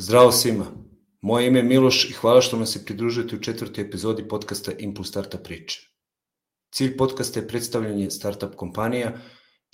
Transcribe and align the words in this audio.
Zdravo 0.00 0.32
svima. 0.32 0.66
Moje 1.20 1.46
ime 1.46 1.58
je 1.58 1.62
Miloš 1.62 2.10
i 2.10 2.12
hvala 2.12 2.40
što 2.40 2.56
nam 2.56 2.66
se 2.66 2.84
pridružujete 2.84 3.36
u 3.36 3.40
četvrtoj 3.40 3.84
epizodi 3.84 4.28
podcasta 4.28 4.72
Impuls 4.78 5.08
Startup 5.08 5.42
priče. 5.44 5.80
Cilj 6.74 6.96
podcasta 6.96 7.40
je 7.40 7.48
predstavljanje 7.48 8.10
startup 8.10 8.54
kompanija, 8.54 9.18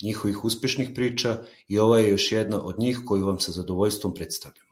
njihovih 0.03 0.45
uspešnih 0.45 0.89
priča 0.95 1.43
i 1.67 1.79
ova 1.79 1.99
je 1.99 2.09
još 2.09 2.31
jedna 2.31 2.63
od 2.63 2.79
njih 2.79 2.99
koju 3.05 3.25
vam 3.25 3.39
sa 3.39 3.51
zadovoljstvom 3.51 4.13
predstavljam. 4.13 4.64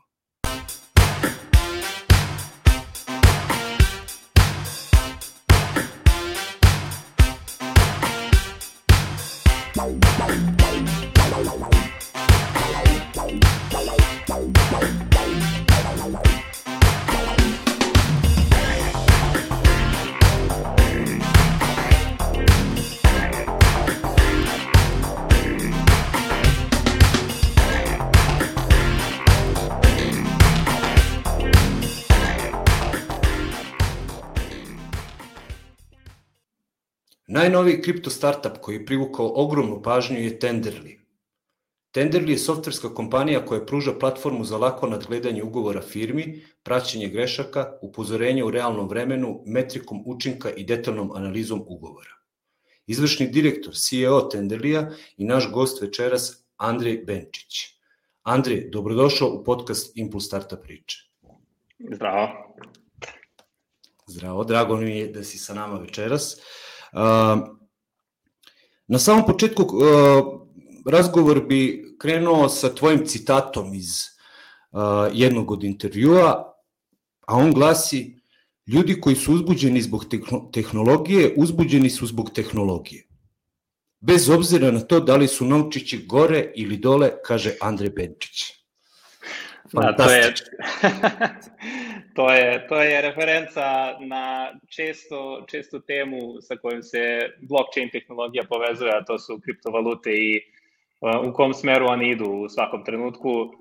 Najnoviji 37.74 37.94
kripto 37.94 38.10
startup 38.10 38.58
koji 38.62 38.76
je 38.76 38.86
privukao 38.86 39.32
ogromnu 39.36 39.82
pažnju 39.82 40.20
je 40.20 40.40
Tenderly. 40.40 41.00
Tenderly 41.92 42.30
je 42.30 42.38
softverska 42.38 42.94
kompanija 42.94 43.46
koja 43.46 43.66
pruža 43.66 43.94
platformu 44.00 44.46
za 44.46 44.58
lako 44.58 44.88
nadgledanje 44.88 45.44
ugovora 45.44 45.82
firmi, 45.82 46.44
praćenje 46.64 47.08
grešaka, 47.08 47.78
upozorenje 47.82 48.44
u 48.44 48.52
realnom 48.52 48.90
vremenu, 48.90 49.42
metrikom 49.46 50.04
učinka 50.06 50.52
i 50.52 50.64
detaljnom 50.64 51.12
analizom 51.16 51.64
ugovora. 51.68 52.14
Izvršni 52.88 53.28
direktor 53.28 53.74
CEO 53.74 54.22
Tenderlija 54.22 54.92
i 55.18 55.26
naš 55.26 55.50
gost 55.52 55.82
večeras 55.82 56.46
Andrej 56.58 56.98
Benčić. 57.08 57.80
Andrej, 58.24 58.70
dobrodošao 58.70 59.30
u 59.30 59.44
podcast 59.44 59.98
Impuls 59.98 60.26
Startup 60.26 60.62
priče. 60.62 61.10
Zdravo. 61.94 62.28
Zdravo, 64.08 64.44
drago 64.44 64.78
mi 64.78 64.98
je 64.98 65.08
da 65.08 65.24
si 65.24 65.38
sa 65.38 65.54
nama 65.54 65.80
večeras. 65.80 66.38
Uh, 66.94 67.63
Na 68.94 69.00
samom 69.00 69.26
početku 69.26 69.66
razgovor 70.86 71.40
bi 71.48 71.84
krenuo 72.00 72.50
sa 72.50 72.70
tvojim 72.76 73.06
citatom 73.06 73.74
iz 73.74 73.90
jednog 75.14 75.52
od 75.52 75.64
intervjua, 75.64 76.54
a 77.28 77.36
on 77.36 77.54
glasi 77.54 78.24
Ljudi 78.68 79.02
koji 79.02 79.16
su 79.16 79.34
uzbuđeni 79.34 79.82
zbog 79.82 80.06
tehnologije, 80.54 81.34
uzbuđeni 81.38 81.90
su 81.90 82.08
zbog 82.08 82.30
tehnologije. 82.32 83.08
Bez 84.00 84.30
obzira 84.30 84.72
na 84.72 84.80
to 84.80 85.00
da 85.00 85.16
li 85.16 85.28
su 85.28 85.46
novčići 85.46 86.06
gore 86.06 86.52
ili 86.56 86.78
dole, 86.78 87.12
kaže 87.26 87.56
Andrej 87.62 87.90
Benčić. 87.90 88.63
Da, 89.74 89.94
to 89.94 90.12
je, 90.12 90.34
to 92.16 92.34
je, 92.34 92.68
to 92.68 92.82
je 92.82 93.02
referenca 93.02 93.98
na 94.00 94.54
često, 94.70 95.46
često 95.50 95.80
temu 95.80 96.42
sa 96.42 96.56
kojom 96.56 96.84
se 96.84 97.30
blockchain 97.42 97.90
tehnologija 97.90 98.44
povezuje, 98.50 98.92
a 98.92 99.06
to 99.06 99.20
su 99.20 99.40
kriptovalute 99.44 100.12
i 100.12 100.42
u 101.30 101.34
kom 101.34 101.54
smeru 101.54 101.86
oni 101.90 102.10
idu 102.10 102.30
u 102.30 102.50
svakom 102.50 102.86
trenutku. 102.86 103.54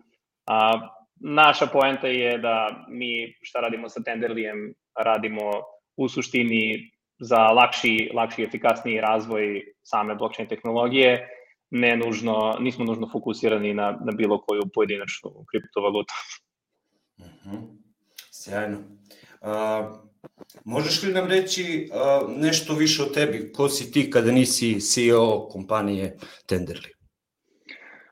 A, 0.47 0.89
naša 1.21 1.67
poenta 1.67 2.07
je 2.07 2.39
da 2.39 2.85
mi 2.89 3.35
šta 3.43 3.61
radimo 3.61 3.89
sa 3.89 4.03
Tenderlijem, 4.03 4.75
radimo 4.99 5.51
u 5.97 6.09
suštini 6.09 6.91
za 7.19 7.39
lakši, 7.39 8.11
lakši 8.15 8.43
efikasniji 8.43 9.01
razvoj 9.01 9.63
same 9.83 10.15
blockchain 10.15 10.49
tehnologije, 10.49 11.29
ne 11.75 11.97
nužno, 11.97 12.57
nismo 12.61 12.85
nužno 12.85 13.09
fokusirani 13.13 13.75
na, 13.75 13.91
na 14.05 14.13
bilo 14.13 14.41
koju 14.41 14.63
pojedinačnu 14.75 15.31
kriptovalutu. 15.51 16.15
Uh 17.19 17.27
mhm. 17.27 17.57
-huh. 17.57 17.83
Sjajno. 18.31 18.79
Uh, 19.41 19.97
možeš 20.65 21.03
li 21.03 21.13
nam 21.13 21.29
reći 21.29 21.91
uh, 21.91 22.31
nešto 22.37 22.75
više 22.75 23.03
o 23.03 23.07
tebi? 23.07 23.53
Ko 23.53 23.69
si 23.69 23.93
ti 23.93 24.11
kada 24.11 24.33
nisi 24.33 24.81
CEO 24.81 25.49
kompanije 25.49 26.17
Tenderly? 26.49 26.93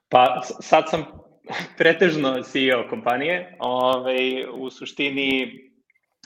Pa 0.08 0.42
sad 0.60 0.90
sam 0.90 1.04
pretežno 1.78 2.42
CEO 2.42 2.88
kompanije. 2.90 3.56
Ove, 3.60 3.96
ovaj, 3.96 4.46
u 4.52 4.70
suštini 4.70 5.50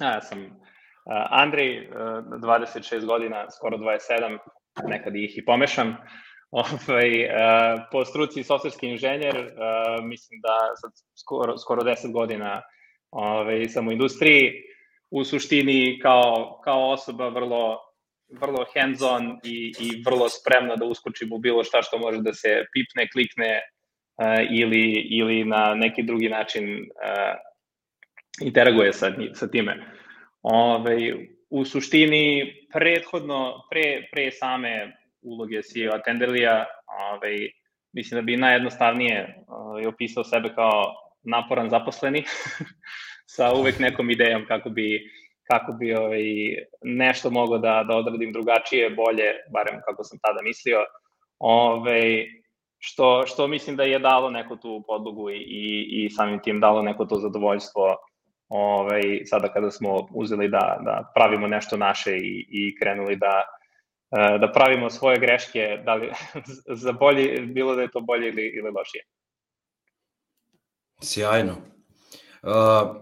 ja 0.01 0.21
sam 0.21 0.65
Andrej, 1.31 1.89
uh, 1.89 1.95
26 1.97 3.06
godina, 3.06 3.51
skoro 3.51 3.77
27, 3.77 4.39
nekad 4.89 5.16
ih 5.16 5.39
i 5.39 5.45
pomešam. 5.45 5.97
Ovaj, 6.62 7.25
uh, 7.25 7.82
po 7.92 8.04
struci 8.04 8.44
softverski 8.44 8.87
inženjer, 8.87 9.37
uh, 9.37 10.04
mislim 10.04 10.41
da 10.41 10.76
sad 10.76 10.91
skoro, 11.20 11.59
skoro 11.59 11.82
10 11.82 12.12
godina 12.12 12.62
ovaj, 13.10 13.69
sam 13.69 13.88
u 13.88 13.92
industriji. 13.92 14.53
U 15.10 15.25
suštini 15.25 15.98
kao, 16.03 16.60
kao 16.65 16.91
osoba 16.91 17.28
vrlo, 17.28 17.78
vrlo 18.41 18.66
hands-on 18.75 19.41
i, 19.44 19.72
i 19.81 20.03
vrlo 20.06 20.28
spremna 20.28 20.76
da 20.76 20.84
uskočim 20.84 21.32
u 21.32 21.38
bilo 21.38 21.65
šta 21.65 21.82
što 21.82 21.98
može 21.98 22.20
da 22.22 22.34
se 22.34 22.65
pipne, 22.72 23.09
klikne 23.12 23.60
uh, 23.60 24.50
ili, 24.50 25.06
ili 25.10 25.44
na 25.44 25.75
neki 25.75 26.03
drugi 26.03 26.28
način 26.28 26.65
uh, 26.75 27.34
interaguje 28.41 28.92
sa, 28.92 29.12
sa 29.34 29.50
time. 29.50 29.76
Ove, 30.42 30.92
ovaj, 30.92 31.26
u 31.50 31.65
suštini, 31.65 32.54
prethodno, 32.72 33.66
pre, 33.71 34.09
pre 34.12 34.31
same 34.31 35.03
uloge 35.25 35.62
CEO 35.62 35.99
Tenderlija, 36.05 36.65
ovaj, 37.12 37.37
mislim 37.93 38.19
da 38.19 38.23
bi 38.23 38.37
najjednostavnije 38.37 39.45
ovaj, 39.49 39.87
opisao 39.87 40.25
sebe 40.25 40.55
kao 40.55 40.95
naporan 41.23 41.71
zaposleni 41.71 42.25
sa 43.37 43.53
uvek 43.55 43.79
nekom 43.79 44.11
idejom 44.11 44.45
kako 44.49 44.71
bi 44.71 45.11
kako 45.51 45.73
bi 45.73 45.95
ovaj, 45.95 46.25
nešto 46.83 47.31
mogao 47.31 47.59
da, 47.59 47.84
da 47.89 47.97
odradim 47.97 48.33
drugačije, 48.33 48.91
bolje, 48.91 49.33
barem 49.53 49.81
kako 49.87 50.05
sam 50.05 50.19
tada 50.19 50.43
mislio, 50.43 50.79
ovaj, 51.39 52.27
što, 52.79 53.27
što 53.27 53.47
mislim 53.49 53.77
da 53.77 53.83
je 53.83 53.99
dalo 53.99 54.31
neku 54.31 54.57
tu 54.57 54.84
podlogu 54.87 55.31
i, 55.31 55.37
i, 55.37 56.05
i 56.05 56.11
samim 56.11 56.41
tim 56.43 56.61
dalo 56.61 56.83
neko 56.83 57.05
to 57.05 57.17
zadovoljstvo 57.17 57.97
ovaj, 58.49 59.03
sada 59.25 59.49
kada 59.49 59.71
smo 59.71 60.09
uzeli 60.15 60.49
da, 60.49 60.81
da 60.84 61.13
pravimo 61.15 61.47
nešto 61.47 61.77
naše 61.77 62.17
i, 62.17 62.47
i 62.51 62.77
krenuli 62.81 63.17
da, 63.17 63.43
da 64.15 64.53
pravimo 64.53 64.91
svoje 64.91 65.19
greške, 65.19 65.83
da 65.85 65.95
li 65.95 66.11
za 66.85 66.93
bolje, 66.93 67.41
bilo 67.41 67.75
da 67.75 67.83
je 67.83 67.91
to 67.91 68.01
bolje 68.01 68.29
ili, 68.29 68.47
ili 68.47 68.71
lošije. 68.71 69.05
Sjajno. 71.03 71.53
Uh, 72.43 72.97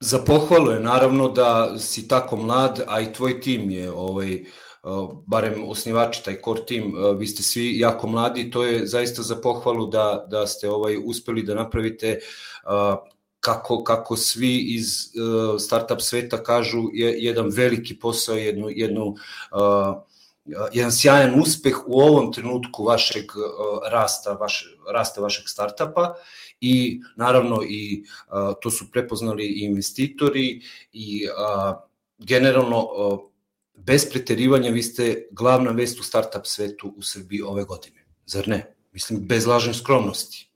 za 0.00 0.18
pohvalu 0.26 0.70
je 0.70 0.80
naravno 0.80 1.28
da 1.28 1.78
si 1.78 2.08
tako 2.08 2.36
mlad, 2.36 2.84
a 2.88 3.00
i 3.00 3.12
tvoj 3.12 3.40
tim 3.40 3.70
je 3.70 3.90
ovaj, 3.92 4.44
uh, 4.82 5.10
barem 5.26 5.68
osnivači, 5.68 6.24
taj 6.24 6.40
core 6.44 6.64
tim, 6.66 6.94
vi 7.18 7.26
ste 7.26 7.42
svi 7.42 7.78
jako 7.78 8.08
mladi, 8.08 8.50
to 8.50 8.64
je 8.64 8.86
zaista 8.86 9.22
za 9.22 9.36
pohvalu 9.42 9.86
da, 9.86 10.26
da 10.28 10.46
ste 10.46 10.70
ovaj 10.70 10.96
uspeli 11.04 11.42
da 11.42 11.54
napravite 11.54 12.18
uh, 12.64 12.98
kako, 13.40 13.84
kako 13.84 14.16
svi 14.16 14.58
iz 14.58 14.86
uh, 14.86 15.60
startup 15.60 16.00
sveta 16.00 16.42
kažu, 16.42 16.82
je 16.92 17.24
jedan 17.24 17.48
veliki 17.48 17.98
posao, 17.98 18.36
jednu, 18.36 18.68
jednu, 18.70 19.06
uh, 19.06 20.02
jedan 20.72 20.92
sjajan 20.92 21.40
uspeh 21.40 21.76
u 21.86 22.00
ovom 22.00 22.32
trenutku 22.32 22.84
vašeg 22.84 23.24
uh, 23.36 23.44
rasta, 23.92 24.32
vaš, 24.32 24.76
rasta 24.92 25.20
vašeg 25.20 25.48
startupa 25.48 26.14
i 26.60 27.00
naravno 27.16 27.62
i 27.68 28.04
uh, 28.04 28.54
to 28.60 28.70
su 28.70 28.90
prepoznali 28.90 29.44
i 29.44 29.64
investitori 29.64 30.60
i 30.92 31.26
uh, 31.26 31.76
generalno 32.18 32.78
uh, 32.78 33.20
bez 33.74 34.10
preterivanja 34.10 34.70
vi 34.70 34.82
ste 34.82 35.28
glavna 35.30 35.70
vest 35.70 36.00
u 36.00 36.02
startup 36.02 36.46
svetu 36.46 36.94
u 36.96 37.02
Srbiji 37.02 37.42
ove 37.42 37.64
godine, 37.64 38.06
zar 38.26 38.48
ne? 38.48 38.74
Mislim, 38.92 39.20
bez 39.26 39.46
lažne 39.46 39.74
skromnosti. 39.74 40.49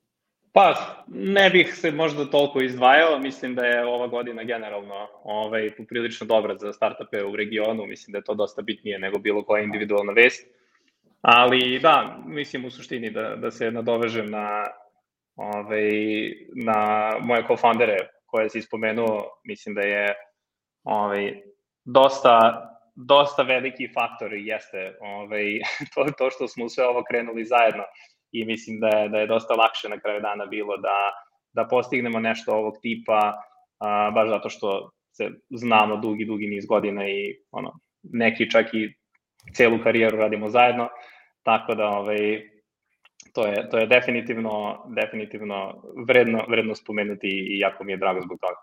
Pa, 0.55 0.75
ne 1.09 1.51
bih 1.51 1.75
se 1.75 1.91
možda 1.91 2.25
toliko 2.31 2.61
izdvajao, 2.63 3.19
mislim 3.19 3.55
da 3.55 3.67
je 3.67 3.87
ova 3.87 4.07
godina 4.07 4.45
generalno 4.45 5.09
ovaj, 5.25 5.71
poprilično 5.77 6.27
dobra 6.27 6.57
za 6.57 6.73
startupe 6.73 7.25
u 7.25 7.37
regionu, 7.37 7.87
mislim 7.87 8.13
da 8.13 8.19
je 8.19 8.25
to 8.25 8.35
dosta 8.35 8.63
bitnije 8.63 8.99
nego 8.99 9.19
bilo 9.19 9.43
koja 9.45 9.63
individualna 9.63 10.13
vest. 10.13 10.47
Ali 11.21 11.79
da, 11.79 12.19
mislim 12.27 12.65
u 12.65 12.71
suštini 12.71 13.11
da, 13.11 13.37
da 13.37 13.51
se 13.51 13.71
nadovežem 13.71 14.31
na, 14.31 14.65
ovaj, 15.37 15.91
na 16.65 17.11
moje 17.21 17.43
co-foundere 17.49 17.97
koje 18.27 18.51
si 18.51 18.63
spomenuo, 18.63 19.41
mislim 19.45 19.75
da 19.75 19.81
je 19.81 20.15
ovaj, 20.85 21.43
dosta, 21.85 22.37
dosta 22.95 23.43
veliki 23.43 23.89
faktor 23.95 24.33
jeste 24.33 24.97
ovaj, 25.01 25.61
to, 25.95 26.07
to 26.19 26.31
što 26.31 26.49
smo 26.49 26.69
sve 26.69 26.87
ovo 26.87 27.05
krenuli 27.11 27.45
zajedno 27.45 27.83
i 28.35 28.45
mislim 28.45 28.81
da 28.81 28.89
je, 28.89 29.09
da 29.09 29.19
je 29.19 29.27
dosta 29.27 29.55
lakše 29.55 29.89
na 29.89 30.01
kraju 30.01 30.21
dana 30.21 30.47
bilo 30.47 30.77
da, 30.77 30.97
da 31.53 31.69
postignemo 31.71 32.21
nešto 32.21 32.53
ovog 32.53 32.75
tipa, 32.83 33.33
a, 33.79 34.11
baš 34.11 34.29
zato 34.29 34.51
što 34.51 34.91
se 35.13 35.31
znamo 35.51 35.97
dugi, 35.97 36.25
dugi 36.25 36.47
niz 36.47 36.67
godina 36.67 37.09
i 37.09 37.37
ono, 37.51 37.73
neki 38.03 38.51
čak 38.51 38.75
i 38.75 38.95
celu 39.55 39.79
karijeru 39.83 40.17
radimo 40.17 40.49
zajedno, 40.49 40.89
tako 41.43 41.75
da 41.75 41.89
ovaj, 41.89 42.43
to 43.33 43.47
je, 43.47 43.69
to 43.71 43.79
je 43.79 43.87
definitivno, 43.87 44.85
definitivno 44.97 45.83
vredno, 46.07 46.45
vredno 46.49 46.75
spomenuti 46.75 47.29
i 47.29 47.59
jako 47.59 47.85
mi 47.85 47.93
je 47.93 47.97
drago 47.97 48.21
zbog 48.21 48.39
toga. 48.41 48.61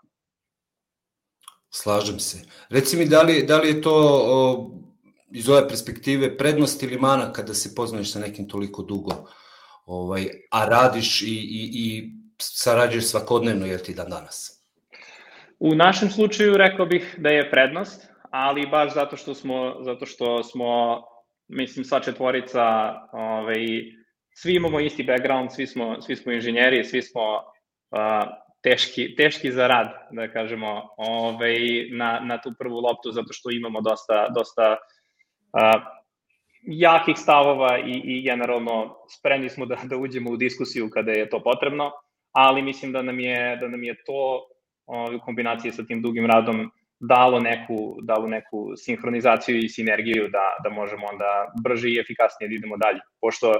Slažem 1.70 2.18
se. 2.18 2.38
Reci 2.70 2.96
mi, 2.96 3.08
da 3.08 3.22
li, 3.22 3.42
da 3.42 3.58
li 3.58 3.68
je 3.68 3.82
to 3.82 3.94
o, 4.24 4.70
iz 5.30 5.48
ove 5.48 5.68
perspektive 5.68 6.36
prednost 6.36 6.82
ili 6.82 6.98
mana 6.98 7.32
kada 7.32 7.54
se 7.54 7.74
poznaješ 7.74 8.12
sa 8.12 8.20
nekim 8.20 8.48
toliko 8.48 8.82
dugo, 8.82 9.12
ovaj, 9.92 10.28
a 10.50 10.64
radiš 10.64 11.22
i, 11.22 11.26
i, 11.26 11.70
i 11.74 12.10
sarađuješ 12.38 13.04
svakodnevno, 13.04 13.66
jer 13.66 13.80
ti 13.80 13.94
dan 13.94 14.10
danas? 14.10 14.64
U 15.58 15.74
našem 15.74 16.10
slučaju 16.10 16.56
rekao 16.56 16.86
bih 16.86 17.14
da 17.18 17.28
je 17.28 17.50
prednost, 17.50 18.08
ali 18.30 18.66
baš 18.66 18.94
zato 18.94 19.16
što 19.16 19.34
smo, 19.34 19.76
zato 19.84 20.06
što 20.06 20.42
smo 20.42 21.02
mislim, 21.48 21.84
sva 21.84 22.00
četvorica, 22.00 22.62
ovaj, 23.12 23.66
svi 24.34 24.54
imamo 24.54 24.80
isti 24.80 25.02
background, 25.02 25.52
svi 25.52 25.66
smo, 25.66 26.00
svi 26.00 26.16
smo 26.16 26.32
inženjeri, 26.32 26.84
svi 26.84 27.02
smo 27.02 27.34
uh, 27.34 28.28
teški, 28.62 29.14
teški 29.16 29.52
za 29.52 29.66
rad, 29.66 29.88
da 30.10 30.32
kažemo, 30.32 30.88
ovaj, 30.96 31.58
na, 31.92 32.20
na 32.20 32.40
tu 32.40 32.54
prvu 32.58 32.80
loptu, 32.80 33.12
zato 33.12 33.32
što 33.32 33.50
imamo 33.50 33.80
dosta, 33.80 34.28
dosta 34.34 34.76
uh, 34.76 35.82
jakih 36.62 37.18
stavova 37.18 37.78
i, 37.78 38.02
i 38.04 38.22
generalno 38.22 38.96
spremni 39.08 39.48
smo 39.48 39.66
da, 39.66 39.78
da 39.84 39.96
uđemo 39.96 40.30
u 40.30 40.36
diskusiju 40.36 40.90
kada 40.90 41.12
je 41.12 41.28
to 41.28 41.42
potrebno, 41.42 41.90
ali 42.32 42.62
mislim 42.62 42.92
da 42.92 43.02
nam 43.02 43.20
je, 43.20 43.56
da 43.56 43.68
nam 43.68 43.84
je 43.84 43.94
to 44.06 44.46
ovaj, 44.86 45.16
u 45.16 45.20
kombinaciji 45.20 45.72
sa 45.72 45.84
tim 45.84 46.02
dugim 46.02 46.26
radom 46.26 46.70
dalo 47.00 47.40
neku, 47.40 47.98
dalo 48.02 48.28
neku 48.28 48.72
sinhronizaciju 48.76 49.58
i 49.58 49.68
sinergiju 49.68 50.28
da, 50.28 50.56
da 50.64 50.70
možemo 50.70 51.06
onda 51.12 51.52
brže 51.62 51.88
i 51.88 51.98
efikasnije 52.00 52.48
da 52.48 52.54
idemo 52.54 52.76
dalje. 52.76 53.00
Pošto, 53.20 53.52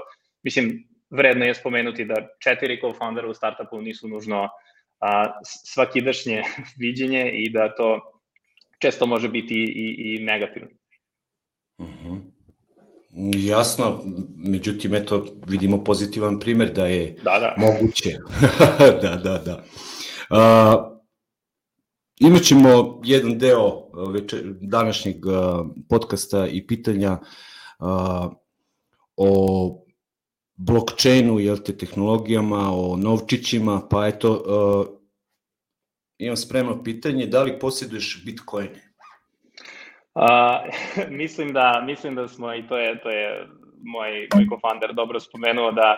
mislim, 0.43 0.83
vredno 1.09 1.45
je 1.45 1.55
spomenuti 1.55 2.05
da 2.05 2.15
četiri 2.43 2.79
co-foundera 2.81 3.27
u 3.29 3.33
startupu 3.33 3.81
nisu 3.81 4.07
nužno 4.07 4.49
a, 4.99 5.39
svakidašnje 5.43 6.43
viđenje 6.81 7.31
i 7.33 7.49
da 7.49 7.75
to 7.75 8.01
često 8.81 9.05
može 9.05 9.29
biti 9.29 9.55
i, 9.55 9.95
i 9.97 10.23
negativno. 10.23 10.69
Jasno, 13.35 14.01
međutim, 14.35 14.95
eto, 14.95 15.25
vidimo 15.47 15.83
pozitivan 15.83 16.39
primer 16.39 16.73
da 16.73 16.85
je 16.87 17.17
da, 17.23 17.39
da. 17.39 17.55
moguće. 17.57 18.17
da, 19.01 19.15
da, 19.15 19.37
da. 19.37 19.63
Uh, 20.29 20.93
Imaćemo 22.19 23.01
jedan 23.03 23.37
deo 23.37 23.91
večer, 24.11 24.55
današnjeg 24.61 25.15
podcasta 25.89 26.47
i 26.47 26.67
pitanja 26.67 27.17
uh, 27.79 28.33
o 29.15 29.85
blockchainu, 30.55 31.39
jel 31.39 31.57
te, 31.57 31.77
tehnologijama, 31.77 32.71
o 32.73 32.97
novčićima, 32.97 33.87
pa 33.89 34.07
eto, 34.07 34.31
uh, 34.31 34.99
imam 36.17 36.37
spremno 36.37 36.83
pitanje, 36.83 37.27
da 37.27 37.43
li 37.43 37.59
posjeduješ 37.59 38.23
Bitcoine? 38.25 38.92
Uh, 40.15 40.23
mislim 41.21 41.53
da 41.53 41.83
mislim 41.85 42.15
da 42.15 42.27
smo 42.27 42.53
i 42.55 42.67
to 42.67 42.77
je 42.77 43.01
to 43.01 43.09
je 43.09 43.47
moj 43.83 44.27
moj 44.35 44.87
co 44.87 44.93
dobro 44.93 45.19
spomenuo 45.19 45.71
da 45.71 45.97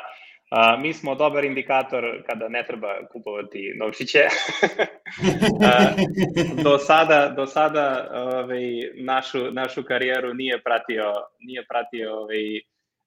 A, 0.50 0.78
mi 0.78 0.94
smo 0.94 1.16
dobar 1.16 1.46
indikator 1.46 2.24
kada 2.30 2.48
ne 2.50 2.64
treba 2.68 3.08
kupovati 3.12 3.74
novčiće. 3.80 4.20
a, 5.68 5.90
do 6.64 6.78
sada, 6.78 7.34
do 7.36 7.46
sada 7.46 8.10
ovaj, 8.14 8.64
našu, 8.96 9.52
našu 9.52 9.84
karijeru 9.84 10.34
nije 10.34 10.64
pratio, 10.64 11.14
nije 11.40 11.66
pratio 11.68 12.18
ovaj, 12.18 12.62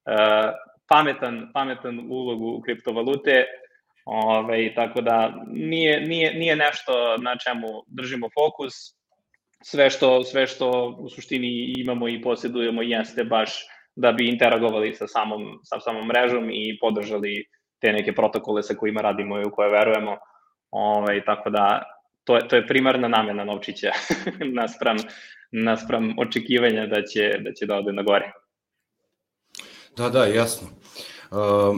a, 0.05 0.51
pametan, 0.87 1.51
pametan 1.53 1.99
ulog 2.09 2.41
u 2.41 2.61
kriptovalute, 2.61 3.45
ovaj, 4.05 4.73
tako 4.75 5.01
da 5.01 5.43
nije, 5.47 6.01
nije, 6.01 6.33
nije 6.33 6.55
nešto 6.55 7.17
na 7.17 7.37
čemu 7.37 7.67
držimo 7.87 8.29
fokus. 8.33 8.73
Sve 9.63 9.89
što, 9.89 10.23
sve 10.23 10.47
što 10.47 10.97
u 10.99 11.09
suštini 11.09 11.73
imamo 11.77 12.09
i 12.09 12.21
posjedujemo 12.21 12.81
jeste 12.81 13.23
baš 13.23 13.65
da 13.95 14.11
bi 14.11 14.29
interagovali 14.29 14.95
sa 14.95 15.07
samom, 15.07 15.59
sa 15.63 15.79
samom 15.79 16.07
mrežom 16.07 16.49
i 16.51 16.77
podržali 16.81 17.45
te 17.81 17.93
neke 17.93 18.15
protokole 18.15 18.63
sa 18.63 18.73
kojima 18.73 19.01
radimo 19.01 19.39
i 19.39 19.43
u 19.43 19.51
koje 19.51 19.69
verujemo. 19.69 20.17
Ovaj, 20.71 21.25
tako 21.25 21.49
da 21.49 21.83
to 22.23 22.35
je, 22.35 22.47
to 22.47 22.55
je 22.55 22.67
primarna 22.67 23.07
namena 23.07 23.43
novčića 23.43 23.91
naspram, 24.59 24.97
naspram 25.51 26.15
očekivanja 26.19 26.85
da 26.87 27.03
će, 27.03 27.31
da 27.39 27.53
će 27.53 27.65
da 27.65 27.75
ode 27.75 27.93
na 27.93 28.03
gore. 28.03 28.31
Da, 29.97 30.09
da, 30.09 30.25
jasno. 30.25 30.67
Uh, 31.31 31.77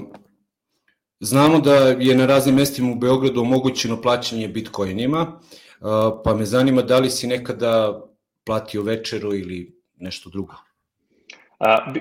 znamo 1.19 1.59
da 1.59 1.75
je 1.75 2.15
na 2.15 2.25
raznim 2.25 2.55
mestima 2.55 2.91
u 2.91 2.95
Beogradu 2.95 3.41
omogućeno 3.41 4.01
plaćanje 4.01 4.47
bitcoinima, 4.47 5.21
uh, 5.21 5.70
pa 6.23 6.35
me 6.35 6.45
zanima 6.45 6.81
da 6.81 6.99
li 6.99 7.09
si 7.09 7.27
nekada 7.27 8.01
platio 8.45 8.81
večeru 8.81 9.35
ili 9.35 9.81
nešto 9.97 10.29
drugo? 10.29 10.53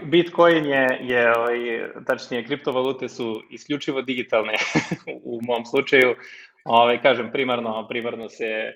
Bitcoin 0.04 0.66
je, 0.66 0.98
je 1.00 1.36
ovaj, 1.36 1.58
tačnije, 2.06 2.44
kriptovalute 2.44 3.08
su 3.08 3.42
isključivo 3.50 4.02
digitalne 4.02 4.54
u 5.32 5.40
mom 5.42 5.64
slučaju. 5.64 6.14
Ovaj, 6.64 7.02
kažem, 7.02 7.30
primarno, 7.32 7.86
primarno 7.88 8.28
se 8.28 8.72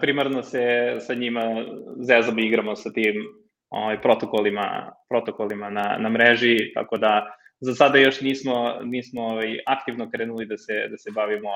primarno 0.00 0.42
se 0.42 0.96
sa 1.00 1.14
njima 1.14 1.64
zezamo 2.00 2.40
i 2.40 2.46
igramo 2.46 2.76
sa 2.76 2.92
tim 2.92 3.14
ovaj, 3.70 4.00
protokolima, 4.00 4.92
protokolima 5.08 5.70
na, 5.70 5.96
na 5.98 6.08
mreži, 6.08 6.72
tako 6.74 6.96
da 6.96 7.34
za 7.60 7.74
sada 7.74 7.98
još 7.98 8.20
nismo, 8.20 8.78
nismo 8.82 9.22
ovaj, 9.22 9.58
aktivno 9.66 10.10
krenuli 10.10 10.46
da 10.46 10.56
se, 10.58 10.88
da 10.90 10.98
se 10.98 11.10
bavimo 11.10 11.50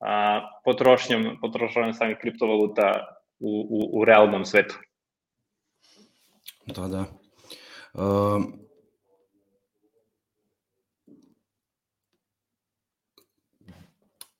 a, 0.00 0.48
potrošnjom, 0.64 1.38
potrošnjom 1.40 1.94
samih 1.94 2.16
kriptovaluta 2.20 3.16
u, 3.38 3.66
u, 3.70 4.00
u 4.00 4.04
realnom 4.04 4.44
svetu. 4.44 4.78
Da, 6.66 6.88
da. 6.88 7.04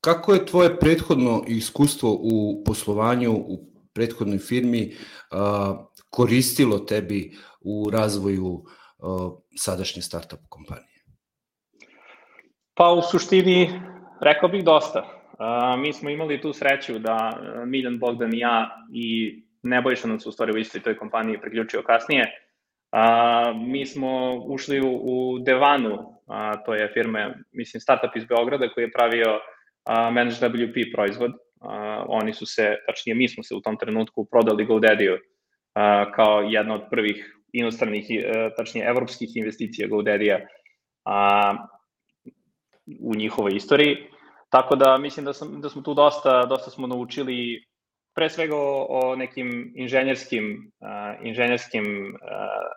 Kako 0.01 0.35
je 0.35 0.47
tvoje 0.47 0.79
prethodno 0.79 1.43
iskustvo 1.47 2.19
u 2.21 2.63
poslovanju 2.65 3.33
u 3.33 3.59
prethodnoj 3.95 4.39
firmi 4.39 4.97
koristilo 6.11 6.79
tebi 6.79 7.37
u 7.61 7.91
razvoju 7.91 8.65
sadašnje 9.59 10.03
startup 10.03 10.41
kompanije? 10.49 11.03
Pa 12.75 12.93
u 12.93 13.03
suštini 13.03 13.81
rekao 14.21 14.49
bih 14.49 14.65
dosta. 14.65 15.16
Mi 15.79 15.93
smo 15.93 16.11
imali 16.11 16.41
tu 16.41 16.53
sreću 16.53 16.99
da 16.99 17.41
Miljan 17.67 17.99
Bogdan 17.99 18.35
i 18.35 18.39
ja 18.39 18.87
i 18.93 19.43
Nebojša 19.63 20.09
nam 20.09 20.21
se 20.21 20.29
u 20.29 20.33
stvari 20.33 20.53
u 20.53 20.59
istoj 20.59 20.81
toj 20.81 20.97
kompaniji 20.97 21.41
priključio 21.41 21.83
kasnije 21.83 22.47
A, 22.97 23.53
mi 23.53 23.87
smo 23.87 24.35
ušli 24.47 24.81
u, 24.81 25.01
u 25.05 25.39
Devanu, 25.39 26.21
a, 26.27 26.57
to 26.65 26.75
je 26.75 26.91
firma, 26.95 27.35
mislim, 27.53 27.81
startup 27.81 28.17
iz 28.17 28.25
Beograda 28.25 28.69
koji 28.69 28.85
je 28.85 28.93
pravio 28.93 29.41
a, 29.85 30.11
Manage 30.11 30.37
WP 30.37 30.95
proizvod. 30.95 31.33
A, 31.61 32.05
oni 32.09 32.33
su 32.33 32.47
se, 32.47 32.77
tačnije 32.87 33.15
mi 33.15 33.29
smo 33.29 33.43
se 33.43 33.55
u 33.55 33.61
tom 33.61 33.77
trenutku 33.77 34.25
prodali 34.31 34.65
GoDaddy-u 34.65 35.17
kao 36.15 36.41
jedna 36.41 36.75
od 36.75 36.83
prvih 36.91 37.37
inostranih, 37.53 38.07
a, 38.11 38.51
tačnije 38.57 38.87
evropskih 38.87 39.37
investicija 39.37 39.89
GoDaddy-a 39.89 40.39
u 43.01 43.15
njihovoj 43.15 43.53
istoriji. 43.55 43.97
Tako 44.57 44.77
da 44.77 44.99
mislim 44.99 45.27
da, 45.27 45.33
sam, 45.33 45.61
da 45.61 45.69
smo 45.69 45.83
tu 45.83 45.95
dosta, 45.95 46.47
dosta 46.47 46.71
smo 46.71 46.87
naučili 46.87 47.65
pre 48.15 48.31
svega 48.31 48.57
o, 48.57 48.87
o 48.89 49.17
nekim 49.17 49.73
inženjerskim, 49.77 50.73
uh, 50.81 51.27
inženjerskim 51.27 51.85
uh, 51.85 52.71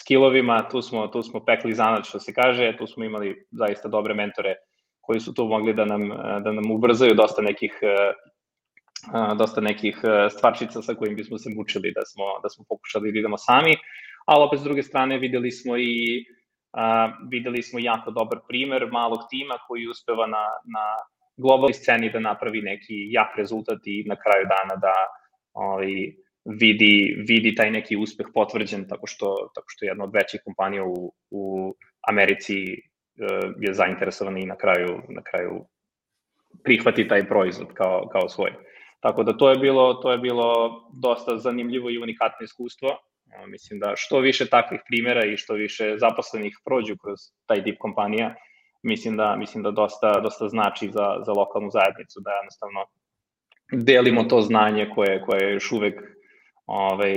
skillovima, 0.00 0.68
tu 0.68 0.82
smo, 0.82 1.06
tu 1.08 1.22
smo 1.22 1.44
pekli 1.44 1.74
zanad 1.74 2.06
što 2.06 2.20
se 2.20 2.34
kaže, 2.34 2.76
tu 2.78 2.86
smo 2.86 3.04
imali 3.04 3.46
zaista 3.50 3.88
dobre 3.88 4.14
mentore 4.14 4.54
koji 5.00 5.20
su 5.20 5.34
tu 5.34 5.44
mogli 5.44 5.74
da 5.74 5.84
nam, 5.84 6.08
da 6.44 6.52
nam 6.52 6.70
ubrzaju 6.70 7.14
dosta 7.14 7.42
nekih 7.42 7.80
uh, 7.82 9.36
dosta 9.38 9.60
nekih 9.60 9.98
stvarčica 10.30 10.82
sa 10.82 10.94
kojim 10.94 11.16
bismo 11.16 11.38
se 11.38 11.50
mučili 11.56 11.92
da 11.94 12.04
smo, 12.04 12.24
da 12.42 12.48
smo 12.48 12.64
pokušali 12.68 13.12
da 13.12 13.18
idemo 13.18 13.38
sami, 13.38 13.74
ali 14.26 14.44
opet 14.44 14.60
s 14.60 14.62
druge 14.62 14.82
strane 14.82 15.18
videli 15.18 15.50
smo 15.50 15.76
i 15.76 16.24
uh, 16.78 17.10
videli 17.30 17.62
smo 17.62 17.78
jako 17.78 18.10
dobar 18.10 18.38
primer 18.48 18.88
malog 18.92 19.18
tima 19.30 19.58
koji 19.66 19.88
uspeva 19.88 20.26
na, 20.26 20.44
na 20.76 20.84
globalnoj 21.36 21.72
sceni 21.72 22.10
da 22.12 22.20
napravi 22.20 22.62
neki 22.62 22.94
jak 23.10 23.36
rezultat 23.36 23.78
i 23.84 24.04
na 24.06 24.16
kraju 24.16 24.46
dana 24.48 24.80
da 24.80 24.94
ovaj, 25.52 25.86
vidi, 26.44 27.16
vidi 27.28 27.54
taj 27.54 27.70
neki 27.70 27.96
uspeh 27.96 28.26
potvrđen 28.34 28.88
tako 28.88 29.06
što, 29.06 29.50
tako 29.54 29.66
što 29.68 29.84
jedna 29.84 30.04
od 30.04 30.14
većih 30.14 30.40
kompanija 30.44 30.84
u, 30.84 31.14
u 31.30 31.74
Americi 32.08 32.62
uh, 32.64 33.52
je 33.60 33.74
zainteresovana 33.74 34.38
i 34.38 34.46
na 34.46 34.56
kraju, 34.56 35.02
na 35.08 35.22
kraju 35.22 35.66
prihvati 36.64 37.08
taj 37.08 37.28
proizvod 37.28 37.72
kao, 37.74 38.08
kao 38.12 38.28
svoj. 38.28 38.52
Tako 39.00 39.22
da 39.22 39.36
to 39.36 39.50
je 39.50 39.58
bilo 39.58 39.94
to 39.94 40.12
je 40.12 40.18
bilo 40.18 40.70
dosta 41.02 41.36
zanimljivo 41.38 41.90
i 41.90 41.98
unikatno 41.98 42.44
iskustvo. 42.44 42.88
Mislim 43.46 43.80
da 43.80 43.92
što 43.96 44.20
više 44.20 44.46
takvih 44.46 44.80
primera 44.88 45.24
i 45.24 45.36
što 45.36 45.54
više 45.54 45.94
zaposlenih 45.98 46.58
prođu 46.64 46.96
kroz 46.96 47.18
taj 47.46 47.64
tip 47.64 47.78
kompanija, 47.78 48.34
mislim 48.84 49.16
da 49.16 49.36
mislim 49.36 49.62
da 49.62 49.70
dosta 49.70 50.20
dosta 50.20 50.48
znači 50.48 50.90
za 50.90 51.22
za 51.26 51.32
lokalnu 51.32 51.70
zajednicu 51.70 52.20
da 52.20 52.30
jednostavno 52.30 52.80
delimo 53.72 54.24
to 54.24 54.40
znanje 54.40 54.90
koje 54.94 55.22
koje 55.22 55.52
još 55.52 55.72
uvek 55.72 56.00
ovaj 56.66 57.14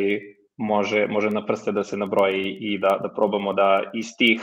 može 0.58 1.08
može 1.08 1.30
na 1.30 1.46
prste 1.46 1.72
da 1.72 1.84
se 1.84 1.98
nabroji 1.98 2.58
i 2.60 2.78
da 2.78 3.00
da 3.02 3.14
probamo 3.16 3.54
da 3.54 3.92
iz 3.94 4.06
tih 4.18 4.42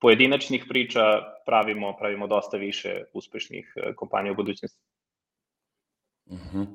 pojedinačnih 0.00 0.64
priča 0.68 1.00
pravimo 1.46 1.96
pravimo 1.98 2.26
dosta 2.26 2.56
više 2.56 3.04
uspešnih 3.12 3.72
eh, 3.76 3.94
kompanija 3.94 4.32
u 4.32 4.36
budućnosti. 4.36 4.80
Uh 6.26 6.38
mhm. 6.38 6.58
-huh. 6.58 6.66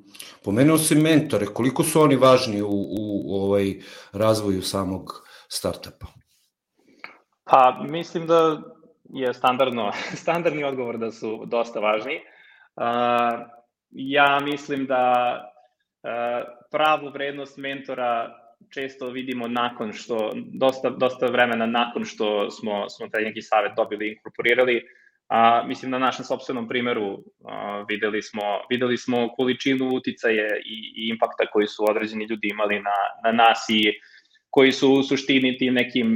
Pomenuo 0.43 0.77
si 0.77 0.95
mentore, 0.95 1.45
koliko 1.45 1.83
su 1.83 2.01
oni 2.01 2.15
važni 2.15 2.61
u, 2.61 2.67
u, 2.67 3.21
u 3.25 3.35
ovaj 3.35 3.73
razvoju 4.13 4.61
samog 4.61 5.27
startupa? 5.47 6.07
Pa 7.43 7.85
mislim 7.89 8.27
da 8.27 8.61
je 9.13 9.33
standardno, 9.33 9.91
standardni 10.23 10.63
odgovor 10.63 10.97
da 10.97 11.11
su 11.11 11.45
dosta 11.45 11.79
važni. 11.79 12.15
Uh, 12.15 12.83
ja 13.91 14.39
mislim 14.43 14.85
da 14.85 15.35
uh, 16.03 16.11
pravu 16.71 17.09
vrednost 17.09 17.57
mentora 17.57 18.41
često 18.69 19.09
vidimo 19.09 19.47
nakon 19.47 19.93
što, 19.93 20.31
dosta, 20.35 20.89
dosta 20.89 21.25
vremena 21.25 21.65
nakon 21.65 22.05
što 22.05 22.51
smo, 22.51 22.89
smo 22.89 23.07
taj 23.07 23.23
neki 23.23 23.41
savet 23.41 23.71
dobili 23.75 24.07
i 24.07 24.11
inkorporirali, 24.11 24.81
a, 25.27 25.63
mislim 25.67 25.91
na 25.91 25.99
našem 25.99 26.25
sobstvenom 26.25 26.67
primeru 26.67 27.23
a, 27.45 27.85
videli, 27.89 28.21
smo, 28.21 28.41
videli 28.69 28.97
smo 28.97 29.29
količinu 29.35 29.89
uticaje 29.93 30.61
i, 30.65 30.93
i 30.95 31.09
impakta 31.09 31.45
koji 31.51 31.67
su 31.67 31.85
određeni 31.89 32.25
ljudi 32.25 32.47
imali 32.51 32.79
na, 32.79 32.97
na 33.23 33.31
nas 33.31 33.65
i 33.69 33.93
koji 34.49 34.71
su 34.71 34.93
u 34.93 35.03
suštini 35.03 35.57
tim 35.57 35.73
nekim 35.73 36.15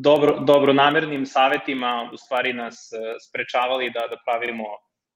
dobro, 0.00 0.40
dobronamernim 0.40 1.26
savetima 1.26 2.10
u 2.12 2.16
stvari 2.16 2.52
nas 2.52 2.92
e, 2.92 2.96
sprečavali 3.28 3.90
da, 3.90 4.00
da 4.10 4.16
pravimo 4.26 4.64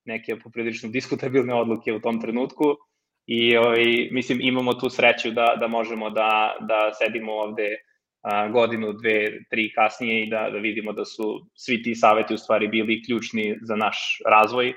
neke 0.04 0.38
poprilično 0.38 0.88
diskutabilne 0.90 1.54
odluke 1.54 1.92
u 1.92 2.00
tom 2.00 2.21
trenutku 2.21 2.64
i 3.26 3.56
ovaj, 3.56 4.09
mislim 4.11 4.38
imamo 4.40 4.75
tu 4.75 4.90
sreću 4.90 5.30
da, 5.30 5.56
da 5.61 5.66
možemo 5.66 6.11
da, 6.11 6.56
da 6.61 6.90
sedimo 6.92 7.33
ovde 7.33 7.68
a, 8.23 8.49
godinu, 8.49 8.92
dve, 8.92 9.45
tri 9.50 9.73
kasnije 9.75 10.23
i 10.23 10.30
da, 10.30 10.50
da 10.52 10.59
vidimo 10.59 10.92
da 10.92 11.04
su 11.04 11.47
svi 11.54 11.83
ti 11.83 11.95
saveti 11.95 12.35
u 12.35 12.38
stvari 12.38 12.68
bili 12.68 13.02
ključni 13.04 13.59
za 13.62 13.76
naš 13.76 14.18
razvoj 14.26 14.68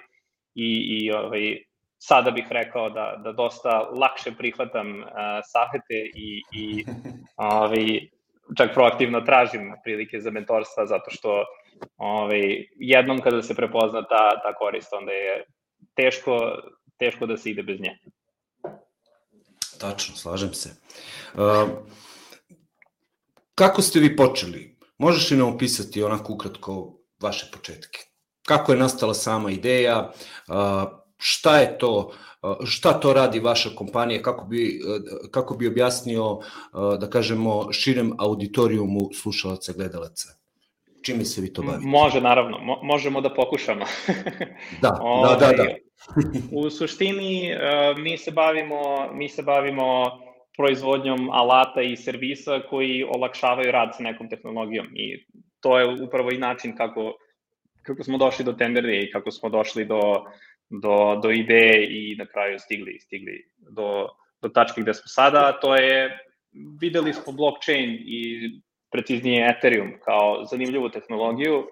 i, 0.56 1.00
i 1.00 1.12
ovaj, 1.12 1.58
sada 1.98 2.32
bih 2.32 2.46
rekao 2.50 2.90
da, 2.90 3.22
da 3.24 3.32
dosta 3.32 3.80
lakše 3.80 4.32
prihvatam 4.38 5.04
a, 5.04 5.42
savete 5.44 6.12
i, 6.16 6.42
i 6.54 6.86
ovaj, 7.38 8.10
čak 8.58 8.74
proaktivno 8.74 9.22
tražim 9.22 9.74
prilike 9.84 10.20
za 10.20 10.32
mentorstva 10.32 10.86
zato 10.86 11.12
što 11.12 11.44
ovaj, 11.98 12.66
jednom 12.76 13.22
kada 13.22 13.44
se 13.44 13.56
prepozna 13.56 14.02
ta, 14.02 14.42
ta 14.44 14.54
korist, 14.56 14.94
onda 14.94 15.12
je 15.12 15.46
teško, 15.96 16.40
teško 16.98 17.26
da 17.26 17.38
se 17.38 17.50
ide 17.50 17.64
bez 17.64 17.80
nje. 17.80 17.98
Tačno, 19.80 20.16
slažem 20.16 20.54
se. 20.54 20.70
Uh, 21.34 21.70
kako 23.56 23.82
ste 23.82 24.00
vi 24.00 24.16
počeli? 24.16 24.78
Možeš 24.98 25.32
li 25.32 25.38
nam 25.38 25.56
opisati 25.56 26.04
onako 26.04 26.34
ukratko 26.34 27.00
vaše 27.22 27.52
početke? 27.54 28.00
Kako 28.48 28.72
je 28.72 28.78
nastala 28.78 29.14
sama 29.14 29.52
ideja? 29.52 30.12
Uh, 30.48 30.56
šta 31.20 31.58
je 31.60 31.78
to? 31.78 32.12
Šta 32.66 32.94
to 33.00 33.14
radi 33.14 33.40
vaša 33.40 33.70
kompanija? 33.76 34.22
Kako 34.22 34.46
bi, 34.46 34.82
kako 35.32 35.56
bi 35.56 35.68
objasnio, 35.68 36.40
da 37.00 37.10
kažemo, 37.10 37.74
širem 37.74 38.14
auditorijumu 38.18 39.10
slušalaca, 39.14 39.74
gledalaca? 39.78 40.30
Čime 41.02 41.26
se 41.26 41.42
vi 41.42 41.54
to 41.54 41.62
bavite? 41.62 41.88
Može, 41.88 42.22
naravno. 42.22 42.60
Mo 42.60 42.76
možemo 42.84 43.22
da 43.22 43.34
pokušamo. 43.34 43.86
da, 44.84 44.90
da, 44.90 45.36
da, 45.40 45.54
da. 45.54 45.64
Ovaj, 45.64 45.76
U 46.52 46.70
suštini 46.70 47.52
mi 47.98 48.18
se 48.18 48.32
bavimo 48.32 49.10
mi 49.14 49.30
se 49.30 49.44
bavimo 49.44 50.06
proizvodnjom 50.58 51.30
alata 51.30 51.82
i 51.82 51.98
servisa 51.98 52.60
koji 52.70 53.04
olakšavaju 53.04 53.72
rad 53.72 53.90
sa 53.98 54.04
nekom 54.04 54.30
tehnologijom 54.30 54.88
i 54.96 55.26
to 55.60 55.80
je 55.80 56.04
upravo 56.04 56.32
i 56.32 56.38
način 56.38 56.76
kako 56.76 57.14
kako 57.82 58.04
smo 58.04 58.18
došli 58.18 58.46
do 58.46 58.54
tenderije 58.54 59.04
i 59.04 59.12
kako 59.12 59.32
smo 59.32 59.50
došli 59.50 59.86
do, 59.86 60.26
do, 60.70 61.20
do 61.24 61.32
ideje 61.32 61.88
i 61.90 62.16
na 62.16 62.26
kraju 62.26 62.60
stigli, 62.60 63.00
stigli 63.00 63.44
do, 63.58 64.08
do 64.42 64.50
tačke 64.50 64.82
gde 64.82 64.94
smo 64.94 65.08
sada, 65.08 65.60
to 65.62 65.76
je, 65.76 66.20
videli 66.82 67.14
smo 67.14 67.34
blockchain 67.34 67.98
i 68.00 68.52
preciznije 68.92 69.50
Ethereum 69.50 69.92
kao 70.06 70.46
zanimljivu 70.46 70.90
tehnologiju, 70.90 71.68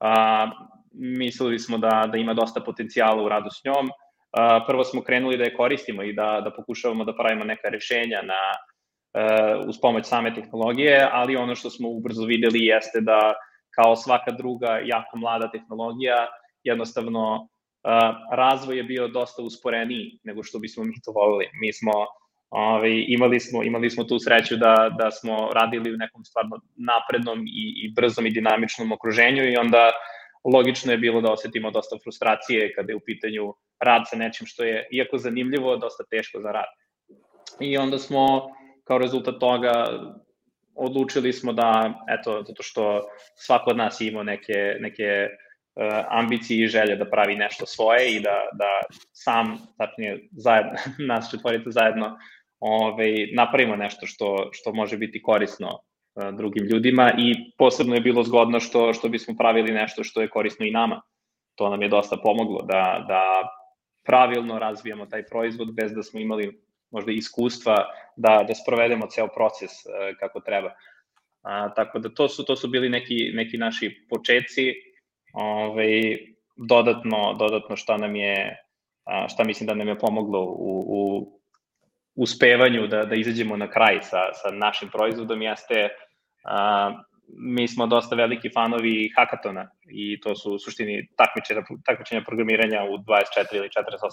a, 0.00 0.50
mislili 0.92 1.58
smo 1.58 1.78
da, 1.78 2.08
da 2.12 2.18
ima 2.18 2.34
dosta 2.34 2.60
potencijala 2.60 3.22
u 3.22 3.28
radu 3.28 3.50
s 3.50 3.64
njom. 3.64 3.88
Prvo 4.66 4.84
smo 4.84 5.02
krenuli 5.02 5.36
da 5.36 5.44
je 5.44 5.54
koristimo 5.54 6.02
i 6.02 6.12
da, 6.12 6.40
da 6.44 6.50
pokušavamo 6.50 7.04
da 7.04 7.14
pravimo 7.14 7.44
neka 7.44 7.68
rešenja 7.68 8.22
na, 8.22 8.40
uz 9.68 9.76
pomoć 9.82 10.06
same 10.06 10.34
tehnologije, 10.34 11.08
ali 11.12 11.36
ono 11.36 11.54
što 11.54 11.70
smo 11.70 11.88
ubrzo 11.88 12.26
videli 12.26 12.66
jeste 12.66 13.00
da 13.00 13.34
kao 13.70 13.96
svaka 13.96 14.30
druga 14.30 14.80
jako 14.84 15.16
mlada 15.16 15.50
tehnologija, 15.50 16.26
jednostavno 16.64 17.48
razvoj 18.32 18.76
je 18.76 18.82
bio 18.82 19.08
dosta 19.08 19.42
usporeniji 19.42 20.18
nego 20.22 20.42
što 20.42 20.58
bismo 20.58 20.84
mi 20.84 20.94
to 21.04 21.12
volili. 21.12 21.50
Mi 21.60 21.72
smo 21.72 21.92
ovaj, 22.50 23.04
imali, 23.08 23.40
smo, 23.40 23.62
imali 23.62 23.90
smo 23.90 24.04
tu 24.04 24.18
sreću 24.18 24.56
da, 24.56 24.90
da 24.98 25.10
smo 25.10 25.50
radili 25.54 25.94
u 25.94 25.96
nekom 25.96 26.24
stvarno 26.24 26.60
naprednom 26.76 27.46
i, 27.46 27.84
i 27.84 27.92
brzom 27.92 28.26
i 28.26 28.30
dinamičnom 28.30 28.92
okruženju 28.92 29.44
i 29.44 29.56
onda 29.56 29.90
logično 30.44 30.92
je 30.92 30.98
bilo 30.98 31.20
da 31.20 31.32
osetimo 31.32 31.70
dosta 31.70 31.96
frustracije 32.02 32.72
kada 32.74 32.92
je 32.92 32.96
u 32.96 33.00
pitanju 33.00 33.54
rad 33.80 34.02
sa 34.06 34.16
nečim 34.16 34.46
što 34.46 34.64
je, 34.64 34.88
iako 34.90 35.18
zanimljivo, 35.18 35.76
dosta 35.76 36.04
teško 36.10 36.40
za 36.40 36.52
rad. 36.52 36.70
I 37.60 37.76
onda 37.78 37.98
smo, 37.98 38.50
kao 38.84 38.98
rezultat 38.98 39.34
toga, 39.40 39.86
odlučili 40.74 41.32
smo 41.32 41.52
da, 41.52 41.94
eto, 42.08 42.42
zato 42.48 42.62
što 42.62 43.02
svako 43.36 43.70
od 43.70 43.76
nas 43.76 44.00
ima 44.00 44.22
neke, 44.22 44.76
neke 44.80 45.28
ambicije 46.08 46.64
i 46.64 46.68
želje 46.68 46.96
da 46.96 47.10
pravi 47.10 47.36
nešto 47.36 47.66
svoje 47.66 48.16
i 48.16 48.20
da, 48.20 48.48
da 48.52 48.68
sam, 49.12 49.58
tačnije, 49.78 50.28
zajedno, 50.32 50.72
nas 51.14 51.30
četvorite 51.30 51.70
zajedno, 51.70 52.18
ovaj, 52.60 53.28
napravimo 53.34 53.76
nešto 53.76 54.06
što, 54.06 54.48
što 54.52 54.72
može 54.72 54.96
biti 54.96 55.22
korisno 55.22 55.80
drugim 56.32 56.66
ljudima 56.66 57.12
i 57.18 57.34
posebno 57.58 57.94
je 57.94 58.00
bilo 58.00 58.22
zgodno 58.22 58.60
što, 58.60 58.94
što 58.94 59.08
bismo 59.08 59.34
pravili 59.38 59.72
nešto 59.72 60.04
što 60.04 60.22
je 60.22 60.30
korisno 60.30 60.66
i 60.66 60.70
nama. 60.70 61.02
To 61.54 61.70
nam 61.70 61.82
je 61.82 61.88
dosta 61.88 62.16
pomoglo 62.16 62.62
da, 62.62 63.04
da 63.08 63.22
pravilno 64.06 64.58
razvijamo 64.58 65.06
taj 65.06 65.26
proizvod 65.26 65.74
bez 65.74 65.92
da 65.92 66.02
smo 66.02 66.20
imali 66.20 66.60
možda 66.90 67.12
iskustva 67.12 67.76
da, 68.16 68.44
da 68.48 68.54
sprovedemo 68.54 69.06
ceo 69.06 69.28
proces 69.28 69.70
uh, 69.70 70.18
kako 70.20 70.40
treba. 70.40 70.72
A, 71.42 71.74
tako 71.74 71.98
da 71.98 72.08
to 72.08 72.28
su 72.28 72.44
to 72.44 72.56
su 72.56 72.68
bili 72.68 72.88
neki 72.88 73.32
neki 73.34 73.58
naši 73.58 74.06
početci. 74.10 74.72
Ovaj 75.34 76.16
dodatno 76.56 77.34
dodatno 77.34 77.76
šta 77.76 77.96
nam 77.96 78.16
je 78.16 78.56
šta 79.28 79.44
mislim 79.44 79.66
da 79.66 79.74
nam 79.74 79.88
je 79.88 79.98
pomoglo 79.98 80.42
u, 80.42 80.84
u 80.86 81.32
uspevanju 82.14 82.86
da 82.86 83.04
da 83.04 83.14
izađemo 83.14 83.56
na 83.56 83.70
kraj 83.70 84.02
sa 84.02 84.32
sa 84.32 84.50
našim 84.50 84.88
proizvodom 84.88 85.42
jeste 85.42 85.88
A, 86.44 86.92
mi 87.28 87.68
smo 87.68 87.86
dosta 87.86 88.16
veliki 88.16 88.50
fanovi 88.50 89.10
hakatona 89.16 89.68
i 89.90 90.20
to 90.20 90.34
su 90.36 90.54
u 90.54 90.58
suštini 90.58 91.08
takmičenja, 91.16 91.62
takmičenja 91.84 92.22
programiranja 92.26 92.84
u 92.84 92.98
24 92.98 93.56
ili 93.56 93.68
48 93.68 93.72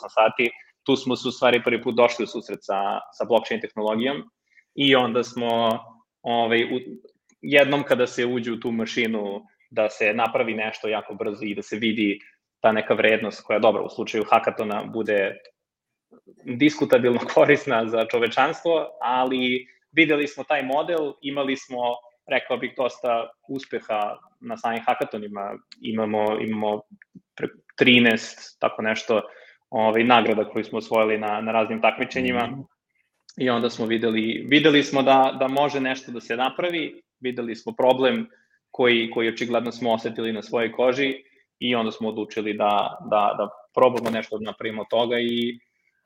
sati. 0.09 0.51
Tu 0.83 0.95
smo 0.95 1.15
su 1.15 1.31
stvari 1.31 1.63
prvi 1.63 1.83
put 1.83 1.95
došli 1.95 2.23
u 2.23 2.27
susret 2.27 2.59
sa, 2.61 2.99
sa 3.11 3.25
blockchain 3.25 3.61
tehnologijom 3.61 4.23
i 4.75 4.95
onda 4.95 5.23
smo 5.23 5.79
ovaj, 6.21 6.63
u, 6.63 6.79
jednom 7.41 7.83
kada 7.83 8.07
se 8.07 8.25
uđe 8.25 8.51
u 8.51 8.59
tu 8.59 8.71
mašinu 8.71 9.41
da 9.71 9.89
se 9.89 10.13
napravi 10.13 10.53
nešto 10.53 10.87
jako 10.87 11.13
brzo 11.13 11.45
i 11.45 11.55
da 11.55 11.61
se 11.61 11.75
vidi 11.75 12.19
ta 12.59 12.71
neka 12.71 12.93
vrednost 12.93 13.43
koja, 13.43 13.59
dobro, 13.59 13.83
u 13.83 13.89
slučaju 13.89 14.23
hakatona 14.29 14.83
bude 14.83 15.37
diskutabilno 16.45 17.19
korisna 17.33 17.87
za 17.87 18.05
čovečanstvo, 18.05 18.89
ali 19.01 19.67
videli 19.91 20.27
smo 20.27 20.43
taj 20.43 20.63
model, 20.63 21.13
imali 21.21 21.57
smo 21.57 21.77
rekao 22.27 22.57
bih, 22.57 22.73
dosta 22.77 23.29
uspeha 23.47 24.17
na 24.39 24.57
samim 24.57 24.81
hakatonima. 24.85 25.57
Imamo, 25.81 26.39
imamo 26.41 26.81
13, 27.81 28.57
tako 28.59 28.81
nešto, 28.81 29.21
ovaj, 29.69 30.03
nagrada 30.03 30.49
koju 30.49 30.63
smo 30.63 30.77
osvojili 30.77 31.17
na, 31.17 31.41
na 31.41 31.51
raznim 31.51 31.81
takmičenjima. 31.81 32.47
Mm 32.47 32.53
-hmm. 32.53 32.65
I 33.37 33.49
onda 33.49 33.69
smo 33.69 33.85
videli, 33.85 34.45
videli 34.47 34.83
smo 34.83 35.01
da, 35.01 35.37
da 35.39 35.47
može 35.47 35.79
nešto 35.79 36.11
da 36.11 36.21
se 36.21 36.35
napravi, 36.35 37.01
videli 37.19 37.55
smo 37.55 37.73
problem 37.77 38.27
koji, 38.71 39.11
koji 39.11 39.29
očigledno 39.29 39.71
smo 39.71 39.93
osetili 39.93 40.33
na 40.33 40.41
svojoj 40.41 40.71
koži 40.71 41.13
i 41.59 41.75
onda 41.75 41.91
smo 41.91 42.09
odlučili 42.09 42.53
da, 42.53 42.97
da, 43.09 43.35
da 43.37 43.49
probamo 43.73 44.09
nešto 44.09 44.37
da 44.37 44.45
napravimo 44.45 44.85
toga 44.89 45.19
i 45.19 45.59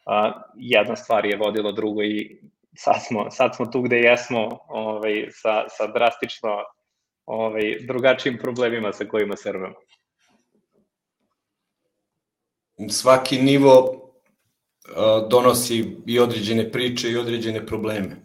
a, 0.06 0.42
jedna 0.56 0.96
stvar 0.96 1.26
je 1.26 1.38
vodila 1.38 1.72
drugo 1.72 2.04
i 2.04 2.42
sad 2.76 2.96
smo, 3.08 3.32
sad 3.32 3.56
smo 3.56 3.66
tu 3.66 3.82
gde 3.82 3.98
jesmo 3.98 4.60
ovaj, 4.68 5.28
sa, 5.32 5.70
sa 5.70 5.88
drastično 5.88 6.50
ovaj, 7.26 7.78
drugačijim 7.88 8.38
problemima 8.38 8.94
sa 8.94 9.06
kojima 9.06 9.36
se 9.36 9.52
rvemo. 9.52 9.76
Svaki 12.90 13.38
nivo 13.38 14.02
donosi 15.30 15.98
i 16.06 16.20
određene 16.20 16.72
priče 16.72 17.10
i 17.12 17.18
određene 17.18 17.66
probleme. 17.66 18.25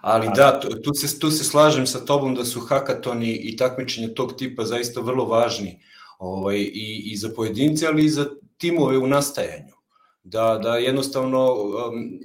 Ali 0.00 0.28
da, 0.36 0.60
tu 0.60 0.94
se, 0.94 1.18
tu 1.18 1.30
se 1.30 1.44
slažem 1.44 1.86
sa 1.86 2.04
tobom 2.04 2.34
da 2.34 2.44
su 2.44 2.60
hakatoni 2.60 3.32
i 3.32 3.56
takmičenja 3.56 4.14
tog 4.14 4.36
tipa 4.36 4.64
zaista 4.64 5.00
vrlo 5.00 5.24
važni 5.24 5.80
ovaj, 6.18 6.56
i, 6.58 7.02
i 7.12 7.16
za 7.16 7.30
pojedince, 7.36 7.86
ali 7.86 8.04
i 8.04 8.08
za 8.08 8.26
timove 8.58 8.98
u 8.98 9.06
nastajanju. 9.06 9.78
Da, 10.22 10.58
da 10.62 10.76
jednostavno 10.76 11.52
um, 11.52 11.72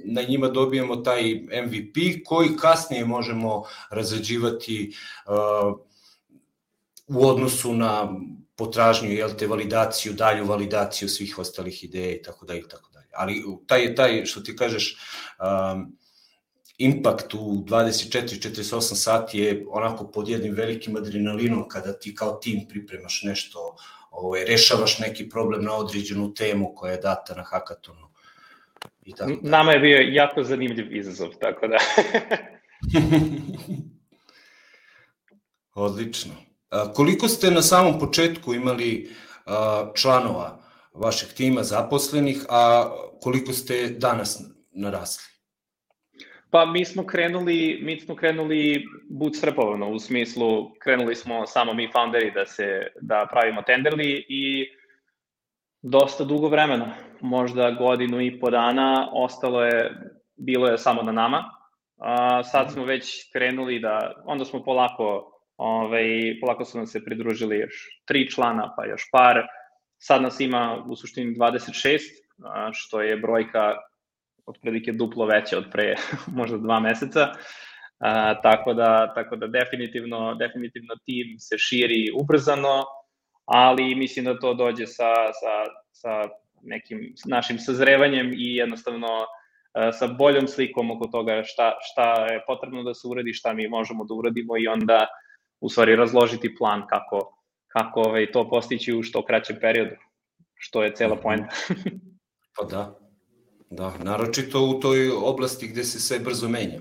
na 0.04 0.22
njima 0.22 0.48
dobijemo 0.48 0.96
taj 0.96 1.34
MVP 1.34 2.24
koji 2.24 2.56
kasnije 2.56 3.04
možemo 3.04 3.62
razređivati 3.90 4.94
uh, 5.26 5.78
u 7.08 7.28
odnosu 7.28 7.74
na 7.74 8.20
potražnju, 8.56 9.10
jel 9.10 9.30
te, 9.38 9.46
validaciju, 9.46 10.12
dalju 10.12 10.46
validaciju 10.46 11.08
svih 11.08 11.38
ostalih 11.38 11.84
ideja 11.84 12.14
i 12.14 12.22
tako 12.22 12.46
dalje 12.46 12.60
i 12.60 12.68
tako 12.68 12.90
dalje. 12.92 13.08
Ali 13.16 13.44
taj, 13.66 13.94
taj, 13.94 14.24
što 14.24 14.40
ti 14.40 14.56
kažeš, 14.56 14.96
um, 15.38 15.96
impact 16.78 17.34
u 17.34 17.38
24-48 17.38 18.80
sati 18.94 19.38
je 19.38 19.66
onako 19.70 20.10
pod 20.10 20.28
jednim 20.28 20.54
velikim 20.54 20.96
adrenalinom 20.96 21.68
kada 21.68 21.92
ti 21.92 22.14
kao 22.14 22.32
tim 22.32 22.66
pripremaš 22.68 23.22
nešto, 23.22 23.76
ovaj, 24.10 24.44
rešavaš 24.44 24.98
neki 24.98 25.28
problem 25.28 25.64
na 25.64 25.74
određenu 25.74 26.34
temu 26.34 26.74
koja 26.74 26.92
je 26.92 27.00
data 27.00 27.34
na 27.34 27.42
hakatonu. 27.42 28.08
I 29.04 29.14
tako 29.14 29.32
da. 29.42 29.50
Nama 29.50 29.72
je 29.72 29.78
bio 29.78 29.98
jako 29.98 30.42
zanimljiv 30.42 30.96
izazov, 30.96 31.28
tako 31.40 31.66
da... 31.66 31.76
Odlično. 35.74 36.34
A, 36.70 36.92
koliko 36.92 37.28
ste 37.28 37.50
na 37.50 37.62
samom 37.62 37.98
početku 37.98 38.54
imali 38.54 39.10
a, 39.46 39.92
članova 39.94 40.60
vašeg 40.92 41.28
tima 41.28 41.62
zaposlenih, 41.62 42.44
a 42.48 42.90
koliko 43.20 43.52
ste 43.52 43.88
danas 43.88 44.42
narasli? 44.72 45.33
Pa 46.54 46.66
mi 46.66 46.84
smo 46.84 47.06
krenuli, 47.06 47.78
mi 47.82 48.00
smo 48.00 48.14
krenuli 48.16 48.86
bootstrapovano, 49.10 49.88
u 49.90 49.98
smislu 49.98 50.74
krenuli 50.78 51.14
smo 51.14 51.46
samo 51.46 51.74
mi 51.74 51.88
founderi 51.92 52.30
da 52.30 52.46
se 52.46 52.86
da 53.00 53.26
pravimo 53.30 53.62
tenderli 53.62 54.26
i 54.28 54.68
dosta 55.82 56.24
dugo 56.24 56.48
vremena, 56.48 56.94
možda 57.20 57.70
godinu 57.70 58.20
i 58.20 58.40
po 58.40 58.50
dana, 58.50 59.08
ostalo 59.12 59.64
je, 59.64 59.90
bilo 60.36 60.68
je 60.68 60.78
samo 60.78 61.02
na 61.02 61.12
nama. 61.12 61.44
A, 61.98 62.42
sad 62.42 62.72
smo 62.72 62.84
već 62.84 63.32
krenuli 63.32 63.78
da, 63.78 64.22
onda 64.24 64.44
smo 64.44 64.64
polako, 64.64 65.32
ovaj, 65.56 66.38
polako 66.40 66.64
su 66.64 66.78
nam 66.78 66.86
se 66.86 67.04
pridružili 67.04 67.58
još 67.58 67.74
tri 68.04 68.30
člana, 68.30 68.74
pa 68.76 68.86
još 68.86 69.08
par. 69.12 69.42
Sad 69.98 70.22
nas 70.22 70.40
ima 70.40 70.84
u 70.88 70.96
suštini 70.96 71.36
26, 71.36 71.98
a, 72.44 72.70
što 72.72 73.02
je 73.02 73.16
brojka 73.16 73.74
otprilike 74.46 74.92
duplo 74.92 75.26
veće 75.26 75.56
od 75.56 75.64
pre 75.72 75.94
možda 76.38 76.58
dva 76.58 76.80
meseca. 76.80 77.28
A, 77.98 78.40
tako 78.42 78.74
da 78.74 79.14
tako 79.14 79.36
da 79.36 79.46
definitivno 79.46 80.34
definitivno 80.34 80.94
tim 81.04 81.36
se 81.38 81.58
širi 81.58 82.10
ubrzano, 82.20 82.84
ali 83.44 83.94
mislim 83.94 84.24
da 84.24 84.38
to 84.38 84.54
dođe 84.54 84.86
sa 84.86 85.12
sa 85.32 85.54
sa 85.92 86.22
nekim 86.62 87.14
našim 87.24 87.58
sazrevanjem 87.58 88.32
i 88.34 88.56
jednostavno 88.56 89.08
a, 89.72 89.92
sa 89.92 90.06
boljom 90.06 90.48
slikom 90.48 90.90
oko 90.90 91.06
toga 91.06 91.42
šta 91.44 91.72
šta 91.80 92.32
je 92.32 92.44
potrebno 92.46 92.82
da 92.82 92.94
se 92.94 93.08
uradi, 93.08 93.32
šta 93.32 93.52
mi 93.52 93.68
možemo 93.68 94.04
da 94.04 94.14
uradimo 94.14 94.56
i 94.58 94.66
onda 94.66 95.06
u 95.60 95.68
stvari 95.68 95.96
razložiti 95.96 96.54
plan 96.58 96.82
kako 96.88 97.44
kako 97.68 98.00
ovaj 98.00 98.32
to 98.32 98.48
postići 98.50 98.94
u 98.94 99.02
što 99.02 99.24
kraćem 99.24 99.56
periodu, 99.60 99.96
što 100.54 100.82
je 100.82 100.94
cela 100.94 101.16
poenta. 101.16 101.54
pa 102.56 102.64
da, 102.64 103.03
Da, 103.76 103.92
naročito 104.04 104.60
u 104.60 104.80
toj 104.80 105.10
oblasti 105.10 105.68
gde 105.68 105.84
se 105.84 106.00
sve 106.00 106.18
brzo 106.18 106.48
menja. 106.48 106.80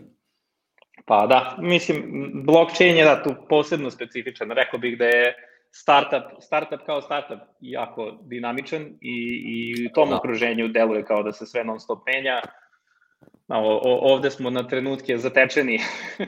Pa 1.05 1.27
da, 1.27 1.57
mislim, 1.59 2.03
blockchain 2.45 2.97
je 2.97 3.05
da 3.05 3.23
tu 3.23 3.35
posebno 3.49 3.91
specifičan. 3.91 4.51
Rekao 4.51 4.79
bih 4.79 4.97
da 4.97 5.05
je 5.05 5.33
startup, 5.71 6.41
startup 6.41 6.85
kao 6.85 7.01
startup 7.01 7.39
jako 7.59 8.17
dinamičan 8.21 8.81
i, 9.01 9.15
i 9.45 9.87
u 9.87 9.93
tom 9.93 10.09
da. 10.09 10.17
okruženju 10.17 10.67
deluje 10.67 11.05
kao 11.05 11.23
da 11.23 11.31
se 11.31 11.45
sve 11.45 11.63
non 11.63 11.79
stop 11.79 11.99
menja. 12.07 12.41
O, 13.47 13.79
o, 13.83 14.13
ovde 14.13 14.31
smo 14.31 14.49
na 14.49 14.67
trenutke 14.67 15.17
zatečeni 15.17 15.79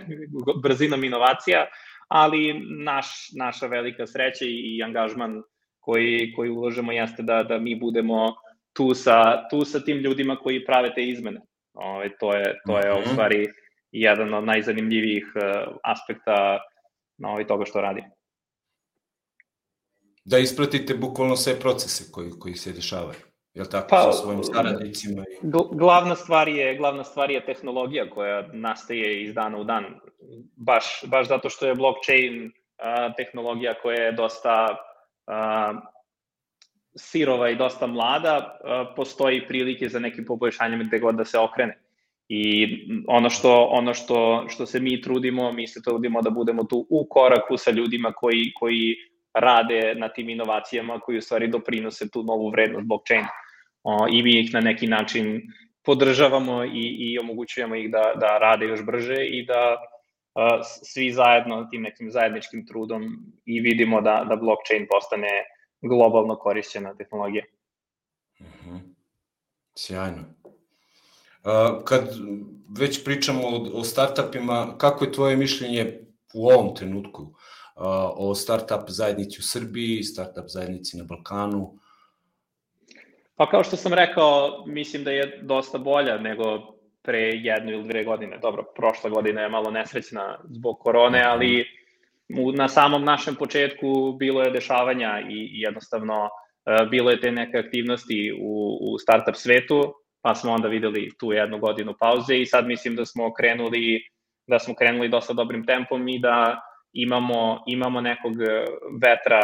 brzinom 0.63 1.03
inovacija, 1.03 1.65
ali 2.07 2.61
naš, 2.83 3.29
naša 3.37 3.67
velika 3.67 4.07
sreća 4.07 4.45
i, 4.45 4.83
angažman 4.83 5.41
koji, 5.79 6.33
koji 6.35 6.49
uložemo 6.49 6.91
jeste 6.91 7.23
da, 7.23 7.43
da 7.43 7.59
mi 7.59 7.79
budemo 7.79 8.35
tu 8.75 8.93
sa, 8.93 9.47
tu 9.49 9.65
sa 9.65 9.79
tim 9.79 9.97
ljudima 9.97 10.35
koji 10.35 10.65
prave 10.65 10.93
te 10.93 11.03
izmene. 11.03 11.41
Ove, 11.73 11.89
ovaj, 11.89 12.09
to 12.19 12.33
je, 12.33 12.59
to 12.65 12.77
je 12.79 12.91
mm 12.91 12.95
-hmm. 12.95 13.03
u 13.03 13.09
stvari 13.09 13.47
jedan 13.91 14.33
od 14.33 14.43
najzanimljivijih 14.43 15.33
uh, 15.35 15.77
aspekta 15.83 16.59
na 17.17 17.29
ovaj 17.29 17.47
toga 17.47 17.65
što 17.65 17.81
radi. 17.81 18.03
Da 20.25 20.37
ispratite 20.37 20.93
bukvalno 20.93 21.35
sve 21.35 21.59
procese 21.59 22.11
koji, 22.11 22.31
koji 22.39 22.55
se 22.55 22.71
dešavaju. 22.71 23.19
Jel 23.53 23.65
tako, 23.71 23.87
pa, 23.89 24.01
sa 24.01 24.11
svojim 24.11 24.43
saradnicima? 24.43 25.21
I... 25.21 25.47
Glavna 25.71 26.15
stvar, 26.15 26.47
je, 26.47 26.77
glavna 26.77 27.03
stvar 27.03 27.31
je 27.31 27.45
tehnologija 27.45 28.09
koja 28.09 28.47
nastaje 28.53 29.23
iz 29.23 29.33
dana 29.33 29.57
u 29.57 29.63
dan. 29.63 29.85
Baš, 30.55 31.03
baš 31.05 31.27
zato 31.27 31.49
što 31.49 31.67
je 31.67 31.75
blockchain 31.75 32.45
uh, 32.45 33.15
tehnologija 33.17 33.73
koja 33.81 34.01
je 34.01 34.11
dosta 34.11 34.67
uh, 35.27 35.94
sirova 36.95 37.49
i 37.49 37.55
dosta 37.55 37.87
mlada, 37.87 38.59
postoji 38.95 39.47
prilike 39.47 39.89
za 39.89 39.99
nekim 39.99 40.25
poboljšanjem 40.25 40.83
gde 40.87 40.99
god 40.99 41.15
da 41.15 41.25
se 41.25 41.39
okrene. 41.39 41.79
I 42.29 42.67
ono 43.07 43.29
što, 43.29 43.67
ono 43.71 43.93
što, 43.93 44.45
što 44.49 44.65
se 44.65 44.79
mi 44.79 45.01
trudimo, 45.01 45.51
mi 45.51 45.67
se 45.67 45.81
trudimo 45.81 46.21
da 46.21 46.29
budemo 46.29 46.63
tu 46.63 46.87
u 46.89 47.07
koraku 47.09 47.57
sa 47.57 47.71
ljudima 47.71 48.11
koji, 48.11 48.51
koji 48.59 48.95
rade 49.33 49.95
na 49.95 50.09
tim 50.09 50.29
inovacijama, 50.29 50.99
koji 50.99 51.17
u 51.17 51.21
stvari 51.21 51.47
doprinose 51.47 52.09
tu 52.09 52.23
novu 52.23 52.49
vrednost 52.49 52.87
blockchaina. 52.87 53.27
O, 53.83 54.07
I 54.11 54.23
mi 54.23 54.39
ih 54.39 54.53
na 54.53 54.61
neki 54.61 54.87
način 54.87 55.41
podržavamo 55.83 56.63
i, 56.63 56.95
i 56.99 57.19
omogućujemo 57.19 57.75
ih 57.75 57.91
da, 57.91 58.13
da 58.15 58.37
rade 58.37 58.65
još 58.65 58.85
brže 58.85 59.25
i 59.25 59.45
da 59.45 59.77
a, 60.35 60.63
svi 60.63 61.11
zajedno 61.11 61.67
tim 61.71 61.81
nekim 61.81 62.11
zajedničkim 62.11 62.65
trudom 62.65 63.03
i 63.45 63.59
vidimo 63.59 64.01
da, 64.01 64.25
da 64.29 64.35
blockchain 64.35 64.87
postane 64.89 65.29
globalno 65.89 66.35
korišćena 66.35 66.95
tehnologija. 66.95 67.43
Uh 68.39 68.45
mhm. 68.45 68.75
-huh. 68.75 68.79
Sjajno. 69.77 70.23
Uh, 71.43 71.83
kad 71.83 72.09
već 72.79 73.03
pričamo 73.03 73.47
o, 73.47 73.79
o 73.79 73.83
startupima, 73.83 74.77
kako 74.77 75.05
je 75.05 75.11
tvoje 75.11 75.35
mišljenje 75.35 75.99
u 76.33 76.47
ovom 76.47 76.75
trenutku 76.75 77.21
uh, 77.23 77.31
o 78.15 78.35
startup 78.35 78.87
zajednici 78.87 79.39
u 79.39 79.43
Srbiji, 79.43 80.03
startup 80.03 80.45
zajednici 80.47 80.97
na 80.97 81.03
Balkanu? 81.03 81.79
Pa 83.35 83.49
kao 83.49 83.63
što 83.63 83.75
sam 83.75 83.93
rekao, 83.93 84.63
mislim 84.67 85.03
da 85.03 85.11
je 85.11 85.39
dosta 85.43 85.77
bolja 85.77 86.17
nego 86.17 86.75
pre 87.01 87.19
jednu 87.19 87.71
ili 87.71 87.83
dve 87.83 88.03
godine. 88.03 88.37
Dobro, 88.41 88.63
prošla 88.75 89.09
godina 89.09 89.41
je 89.41 89.49
malo 89.49 89.71
nesrećna 89.71 90.39
zbog 90.43 90.79
korone, 90.79 91.19
mhm. 91.19 91.27
ali 91.29 91.61
u, 91.61 91.65
na 92.55 92.67
samom 92.67 93.03
našem 93.03 93.35
početku 93.35 94.15
bilo 94.19 94.41
je 94.41 94.51
dešavanja 94.51 95.19
i, 95.29 95.33
i 95.33 95.61
jednostavno 95.61 96.23
uh, 96.23 96.89
bilo 96.89 97.11
je 97.11 97.19
te 97.19 97.31
neke 97.31 97.57
aktivnosti 97.57 98.33
u, 98.41 98.77
u 98.81 98.97
startup 98.97 99.35
svetu, 99.35 99.93
pa 100.21 100.35
smo 100.35 100.51
onda 100.51 100.67
videli 100.67 101.11
tu 101.19 101.31
jednu 101.31 101.59
godinu 101.59 101.93
pauze 101.99 102.37
i 102.37 102.45
sad 102.45 102.67
mislim 102.67 102.95
da 102.95 103.05
smo 103.05 103.33
krenuli 103.33 104.01
da 104.47 104.59
smo 104.59 104.75
krenuli 104.75 105.09
dosta 105.09 105.33
dobrim 105.33 105.65
tempom 105.65 106.07
i 106.07 106.19
da 106.19 106.61
imamo, 106.93 107.63
imamo 107.67 108.01
nekog 108.01 108.33
vetra 109.01 109.41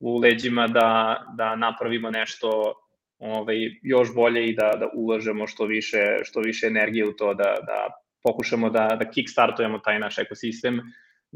u 0.00 0.18
leđima 0.18 0.66
da, 0.66 1.20
da 1.36 1.56
napravimo 1.56 2.10
nešto 2.10 2.74
ovaj, 3.18 3.56
još 3.82 4.14
bolje 4.14 4.46
i 4.46 4.54
da, 4.54 4.70
da 4.80 4.88
ulažemo 4.94 5.46
što 5.46 5.64
više, 5.64 6.18
što 6.22 6.40
više 6.40 6.66
energije 6.66 7.08
u 7.08 7.12
to, 7.12 7.34
da, 7.34 7.54
da 7.66 7.88
pokušamo 8.22 8.70
da, 8.70 8.86
da 9.00 9.10
kickstartujemo 9.10 9.78
taj 9.78 9.98
naš 9.98 10.18
ekosistem 10.18 10.80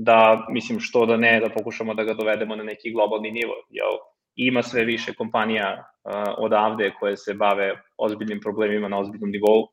da, 0.02 0.46
mislim, 0.48 0.80
što 0.80 1.06
da 1.06 1.16
ne, 1.16 1.40
da 1.40 1.48
pokušamo 1.48 1.94
da 1.94 2.04
ga 2.04 2.14
dovedemo 2.14 2.56
na 2.56 2.64
neki 2.64 2.92
globalni 2.92 3.30
nivo. 3.30 3.54
Jel? 3.70 3.98
Ima 4.34 4.62
sve 4.62 4.84
više 4.84 5.14
kompanija 5.14 5.68
uh, 5.76 6.12
odavde 6.38 6.92
koje 7.00 7.16
se 7.16 7.34
bave 7.34 7.82
ozbiljnim 7.96 8.40
problemima 8.40 8.88
na 8.88 8.98
ozbiljnom 8.98 9.30
nivou 9.30 9.68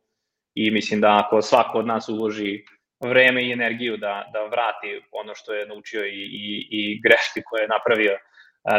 i 0.55 0.71
mislim 0.71 1.01
da 1.01 1.23
ako 1.25 1.41
svako 1.41 1.79
od 1.79 1.87
nas 1.87 2.09
uloži 2.09 2.65
vreme 2.99 3.43
i 3.43 3.51
energiju 3.51 3.97
da, 3.97 4.25
da 4.33 4.43
vrati 4.43 5.01
ono 5.11 5.35
što 5.35 5.53
je 5.53 5.67
naučio 5.67 6.05
i, 6.05 6.21
i, 6.43 6.67
i 6.71 7.01
greške 7.01 7.41
koje 7.45 7.61
je 7.61 7.67
napravio 7.67 8.17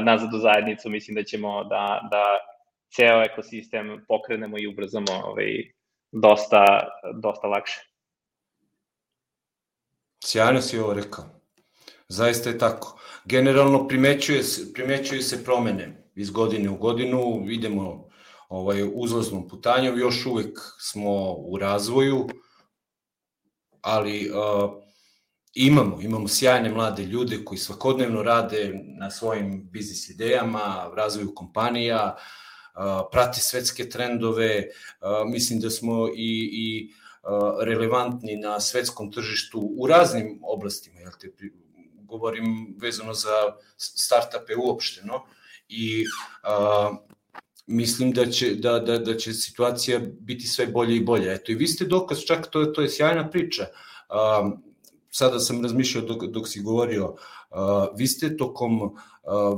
nazad 0.02 0.34
u 0.34 0.38
zajednicu, 0.38 0.90
mislim 0.90 1.14
da 1.14 1.22
ćemo 1.22 1.64
da, 1.64 2.08
da 2.10 2.22
ceo 2.96 3.22
ekosistem 3.22 4.04
pokrenemo 4.08 4.58
i 4.58 4.66
ubrzamo 4.66 5.12
ovaj, 5.24 5.72
dosta, 6.12 6.64
dosta 7.22 7.48
lakše. 7.48 7.80
Sjajno 10.24 10.60
si 10.60 10.78
ovo 10.78 10.94
rekao. 10.94 11.37
Zaista 12.08 12.50
je 12.50 12.58
tako. 12.58 13.00
Generalno 13.24 13.88
primećuje 13.88 14.42
se, 14.42 14.72
primećuje 14.72 15.22
se 15.22 15.44
promene 15.44 16.10
iz 16.14 16.30
godine 16.30 16.70
u 16.70 16.76
godinu, 16.76 17.44
idemo 17.50 18.08
ovaj, 18.48 18.82
uzlaznom 18.94 19.48
putanjom, 19.48 19.98
još 19.98 20.26
uvek 20.26 20.58
smo 20.80 21.32
u 21.32 21.58
razvoju, 21.58 22.28
ali 23.80 24.30
uh, 24.30 24.70
imamo, 25.54 26.00
imamo 26.00 26.28
sjajne 26.28 26.70
mlade 26.70 27.02
ljude 27.02 27.44
koji 27.44 27.58
svakodnevno 27.58 28.22
rade 28.22 28.74
na 28.98 29.10
svojim 29.10 29.68
biznis 29.70 30.08
idejama, 30.08 30.90
razvoju 30.96 31.34
kompanija, 31.34 32.16
uh, 32.16 33.08
prate 33.12 33.40
svetske 33.40 33.88
trendove, 33.88 34.64
uh, 34.66 35.30
mislim 35.30 35.60
da 35.60 35.70
smo 35.70 36.08
i, 36.08 36.50
i 36.52 36.94
relevantni 37.60 38.36
na 38.36 38.60
svetskom 38.60 39.12
tržištu 39.12 39.72
u 39.76 39.86
raznim 39.86 40.40
oblastima, 40.42 41.00
jel 41.00 41.10
te, 41.20 41.28
govorim 42.08 42.74
vezano 42.80 43.14
za 43.14 43.36
startupe 43.76 44.56
uopšteno, 44.56 45.20
i 45.68 46.04
uh, 46.04 46.96
mislim 47.66 48.12
da 48.12 48.26
će, 48.26 48.54
da, 48.54 48.78
da, 48.78 48.98
da 48.98 49.16
će 49.16 49.32
situacija 49.32 50.00
biti 50.20 50.46
sve 50.46 50.66
bolje 50.66 50.96
i 50.96 51.04
bolje. 51.04 51.34
Eto, 51.34 51.52
i 51.52 51.54
vi 51.54 51.66
ste 51.66 51.84
dokaz, 51.84 52.18
čak 52.26 52.46
to, 52.50 52.64
to 52.64 52.82
je 52.82 52.90
sjajna 52.90 53.30
priča. 53.30 53.66
Uh, 54.08 54.52
sada 55.10 55.38
sam 55.38 55.62
razmišljao 55.62 56.04
dok, 56.04 56.24
dok 56.24 56.48
si 56.48 56.62
govorio, 56.62 57.08
uh, 57.08 57.16
vi 57.96 58.06
ste 58.06 58.36
tokom 58.36 58.82
uh, 58.82 58.92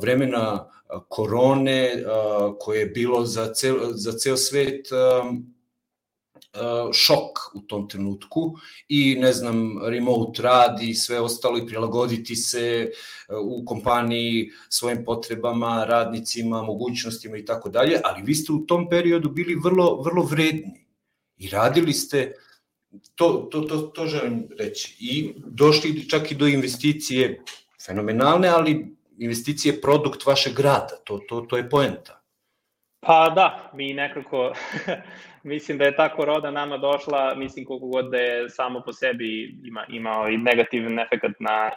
vremena 0.00 0.70
korone, 1.08 1.92
uh, 1.94 2.54
koje 2.58 2.80
je 2.80 2.86
bilo 2.86 3.24
za 3.24 3.54
cel, 3.54 3.76
za 3.94 4.12
ceo 4.12 4.36
svet, 4.36 4.88
uh, 4.92 5.34
šok 6.92 7.54
u 7.54 7.60
tom 7.60 7.88
trenutku 7.88 8.56
i 8.88 9.14
ne 9.14 9.32
znam 9.32 9.78
remote 9.84 10.42
rad 10.42 10.82
i 10.82 10.94
sve 10.94 11.20
ostalo 11.20 11.58
i 11.58 11.66
prilagoditi 11.66 12.36
se 12.36 12.90
u 13.42 13.64
kompaniji 13.64 14.50
svojim 14.68 15.04
potrebama, 15.04 15.84
radnicima, 15.84 16.62
mogućnostima 16.62 17.36
i 17.36 17.44
tako 17.44 17.68
dalje, 17.68 18.00
ali 18.04 18.22
vi 18.22 18.34
ste 18.34 18.52
u 18.52 18.66
tom 18.66 18.88
periodu 18.88 19.30
bili 19.30 19.54
vrlo 19.64 20.02
vrlo 20.02 20.22
vredni 20.22 20.86
i 21.38 21.48
radili 21.48 21.92
ste 21.92 22.32
to, 23.14 23.48
to, 23.50 23.60
to, 23.60 23.78
to 23.78 24.06
želim 24.06 24.48
reći. 24.58 24.96
I 25.00 25.34
došli 25.46 26.08
čak 26.08 26.32
i 26.32 26.34
do 26.34 26.46
investicije 26.46 27.44
fenomenalne, 27.86 28.48
ali 28.48 28.96
investicije 29.18 29.80
produkt 29.80 30.26
vašeg 30.26 30.54
grada, 30.54 30.96
to, 31.04 31.18
to, 31.28 31.40
to 31.40 31.56
je 31.56 31.70
poenta. 31.70 32.19
Pa 33.00 33.32
da, 33.34 33.70
mi 33.74 33.92
nekako, 33.94 34.52
mislim 35.42 35.78
da 35.78 35.84
je 35.84 35.96
ta 35.96 36.08
korona 36.08 36.50
nama 36.50 36.78
došla, 36.78 37.34
mislim 37.34 37.64
koliko 37.64 37.86
god 37.86 38.10
da 38.10 38.18
je 38.18 38.50
samo 38.50 38.82
po 38.86 38.92
sebi 38.92 39.60
ima, 39.64 39.84
imao 39.88 40.28
i 40.28 40.38
negativan 40.38 40.98
efekt 40.98 41.40
na, 41.40 41.70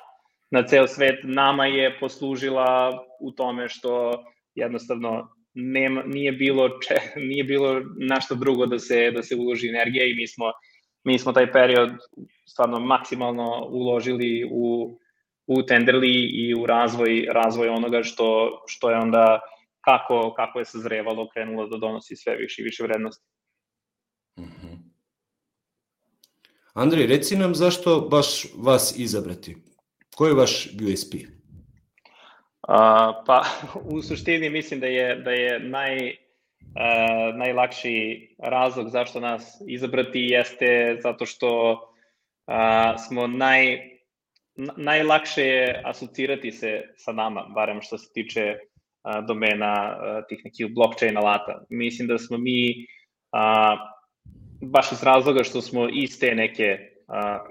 na 0.52 0.68
ceo 0.68 0.88
svet, 0.88 1.20
nama 1.24 1.66
je 1.66 2.00
poslužila 2.00 3.00
u 3.20 3.32
tome 3.32 3.70
što 3.70 4.24
jednostavno 4.56 5.30
nema, 5.54 6.04
nije 6.06 6.32
bilo 6.32 6.70
če, 6.70 6.96
nije 7.30 7.44
bilo 7.44 7.82
našta 8.10 8.36
drugo 8.36 8.66
da 8.66 8.80
se 8.80 9.12
da 9.12 9.24
se 9.24 9.36
uloži 9.36 9.70
energija 9.70 10.06
i 10.06 10.16
mi 10.16 10.28
smo 10.28 10.46
mi 11.04 11.20
smo 11.20 11.34
taj 11.34 11.52
period 11.52 11.92
stvarno 12.46 12.80
maksimalno 12.80 13.68
uložili 13.70 14.50
u 14.52 14.98
u 15.48 15.56
Tenderly 15.62 16.30
i 16.34 16.56
u 16.56 16.66
razvoj 16.66 17.28
razvoj 17.32 17.68
onoga 17.68 18.04
što 18.04 18.60
što 18.68 18.90
je 18.90 18.98
onda 18.98 19.40
kako 19.86 20.34
kako 20.34 20.60
je 20.60 20.66
sazrevalo 20.66 21.30
krenulo 21.30 21.68
da 21.68 21.78
donosi 21.78 22.16
sve 22.16 22.36
više 22.36 22.62
i 22.62 22.66
više 22.66 22.84
vrednosti. 22.84 23.26
Mm 24.40 24.74
Andrej, 26.74 27.08
reci 27.08 27.36
nam 27.38 27.56
zašto 27.56 28.00
baš 28.00 28.46
vas 28.58 28.98
izabrati? 28.98 29.58
Koji 30.16 30.30
je 30.30 30.36
vaš 30.36 30.66
USP? 30.66 31.14
A, 32.62 33.24
pa 33.26 33.44
u 33.84 34.02
suštini 34.02 34.50
mislim 34.50 34.80
da 34.80 34.88
je 34.88 35.16
da 35.16 35.32
je 35.32 35.60
naj 35.60 36.24
Uh, 36.64 37.36
najlakši 37.36 38.30
razlog 38.40 38.90
zašto 38.90 39.20
nas 39.20 39.62
izabrati 39.68 40.20
jeste 40.20 40.98
zato 41.04 41.26
što 41.26 41.72
uh, 41.74 42.56
smo 43.08 43.28
naj, 43.28 43.78
najlakše 44.78 45.42
je 45.42 45.82
asocirati 45.86 46.52
se 46.52 46.94
sa 46.98 47.12
nama, 47.12 47.42
barem 47.56 47.82
što 47.82 47.98
se 47.98 48.14
tiče 48.14 48.56
domena 49.28 49.98
tih 50.30 50.42
nekih 50.46 50.74
blockchain 50.76 51.18
alata. 51.18 51.66
Mislim 51.70 52.08
da 52.08 52.18
smo 52.18 52.38
mi 52.38 52.86
uh, 53.36 53.80
baš 54.62 54.92
iz 54.92 55.04
razloga 55.04 55.44
što 55.44 55.62
smo 55.62 55.90
iz 55.94 56.20
te 56.20 56.36
neke 56.36 56.78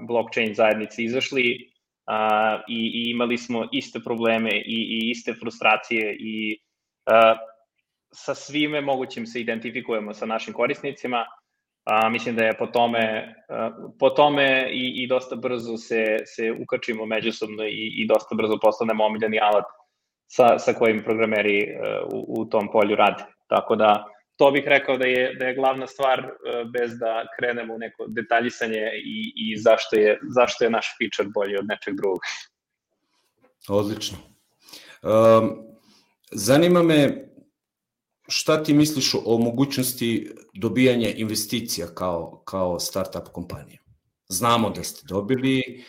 blockchain 0.09 0.55
zajednice 0.55 1.03
izašli 1.03 1.57
uh, 1.59 2.61
i, 2.69 3.11
imali 3.11 3.39
smo 3.39 3.69
iste 3.73 4.01
probleme 4.05 4.51
i, 4.57 4.77
i 4.77 5.11
iste 5.11 5.35
frustracije 5.35 6.17
i 6.21 6.59
sa 8.13 8.35
svime 8.35 8.81
mogućim 8.81 9.27
se 9.27 9.41
identifikujemo 9.41 10.15
sa 10.15 10.27
našim 10.27 10.55
korisnicima. 10.55 11.25
A, 11.85 12.09
mislim 12.09 12.37
da 12.37 12.45
je 12.45 12.59
po 12.59 12.67
tome, 12.67 13.35
a, 13.49 13.71
po 13.99 14.11
tome 14.11 14.69
i, 14.73 15.03
i 15.03 15.07
dosta 15.07 15.37
brzo 15.37 15.77
se, 15.77 16.17
se 16.25 16.53
ukačimo 16.63 17.07
međusobno 17.07 17.65
i, 17.65 17.93
i 17.97 18.07
dosta 18.07 18.35
brzo 18.35 18.59
postanemo 18.63 19.05
omiljeni 19.05 19.41
alat 19.41 19.65
sa, 20.33 20.59
sa 20.59 20.73
kojim 20.73 21.03
programeri 21.05 21.59
a, 21.61 22.05
u, 22.13 22.25
u 22.41 22.45
tom 22.45 22.71
polju 22.73 22.97
rade. 22.97 23.25
Tako 23.49 23.77
da 23.77 24.05
to 24.37 24.51
bih 24.51 24.65
rekao 24.67 24.97
da 24.97 25.07
je, 25.07 25.35
da 25.35 25.47
je 25.47 25.55
glavna 25.55 25.87
stvar 25.87 26.21
a, 26.21 26.65
bez 26.73 26.99
da 26.99 27.27
krenemo 27.39 27.75
u 27.75 27.79
neko 27.79 28.07
detaljisanje 28.09 28.91
i, 29.05 29.33
i 29.37 29.57
zašto, 29.59 29.97
je, 29.97 30.19
zašto 30.35 30.65
je 30.65 30.71
naš 30.71 30.87
feature 30.99 31.29
bolji 31.35 31.57
od 31.57 31.67
nečeg 31.69 31.95
drugog. 31.95 32.21
Odlično. 33.69 34.19
Um, 35.03 35.51
zanima 36.33 36.83
me 36.83 37.29
šta 38.29 38.63
ti 38.63 38.75
misliš 38.75 39.15
o 39.15 39.39
mogućnosti 39.39 40.31
dobijanja 40.55 41.09
investicija 41.09 41.87
kao, 41.95 42.43
kao 42.45 42.79
startup 42.81 43.29
kompanija? 43.33 43.79
Znamo 44.29 44.71
da 44.71 44.85
ste 44.85 45.07
dobili, 45.09 45.85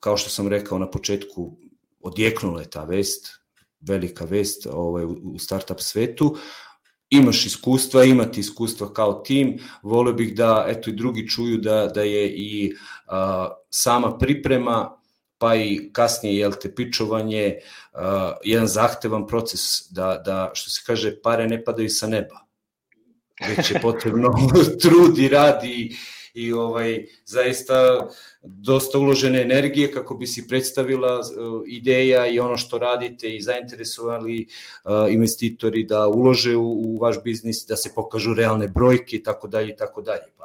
kao 0.00 0.16
što 0.16 0.30
sam 0.30 0.48
rekao 0.48 0.78
na 0.78 0.90
početku, 0.90 1.56
odjeknula 2.00 2.60
je 2.60 2.70
ta 2.70 2.84
vest, 2.84 3.43
velika 3.86 4.24
vest 4.24 4.66
ovaj, 4.70 5.04
u 5.04 5.38
startup 5.38 5.80
svetu, 5.80 6.36
imaš 7.10 7.46
iskustva, 7.46 8.04
imati 8.04 8.40
iskustva 8.40 8.92
kao 8.92 9.12
tim, 9.12 9.58
volio 9.82 10.12
bih 10.12 10.34
da 10.34 10.66
eto 10.68 10.90
i 10.90 10.96
drugi 10.96 11.28
čuju 11.28 11.58
da, 11.58 11.86
da 11.86 12.02
je 12.02 12.28
i 12.28 12.74
a, 13.06 13.48
sama 13.70 14.18
priprema 14.18 15.04
pa 15.38 15.54
i 15.54 15.90
kasnije 15.92 16.38
jel 16.38 16.52
te 16.62 16.74
pičovanje 16.74 17.58
uh, 17.92 18.00
jedan 18.44 18.66
zahtevan 18.66 19.26
proces 19.26 19.60
da 19.90 20.22
da 20.24 20.50
što 20.54 20.70
se 20.70 20.82
kaže 20.86 21.22
pare 21.22 21.48
ne 21.48 21.64
padaju 21.64 21.90
sa 21.90 22.06
neba. 22.06 22.46
Već 23.48 23.70
je 23.70 23.80
potrebno 23.82 24.34
trud 24.82 25.18
i 25.18 25.28
rad 25.28 25.64
i, 25.64 25.96
i 26.34 26.52
ovaj 26.52 27.06
zaista 27.24 27.74
dosta 28.42 28.98
uložene 28.98 29.42
energije 29.42 29.92
kako 29.92 30.14
bi 30.14 30.26
si 30.26 30.48
predstavila 30.48 31.18
uh, 31.18 31.62
ideja 31.66 32.26
i 32.26 32.40
ono 32.40 32.56
što 32.56 32.78
radite 32.78 33.36
i 33.36 33.40
zainteresovali 33.40 34.46
uh, 34.84 35.12
investitori 35.12 35.84
da 35.84 36.06
ulože 36.08 36.56
u, 36.56 36.72
u 36.72 36.98
vaš 36.98 37.22
biznis, 37.24 37.66
da 37.68 37.76
se 37.76 37.94
pokažu 37.94 38.34
realne 38.34 38.68
brojke 38.68 39.16
i 39.16 39.22
tako 39.22 39.48
dalje 39.48 39.68
i 39.68 39.76
tako 39.76 40.02
dalje. 40.02 40.24
Pa 40.38 40.44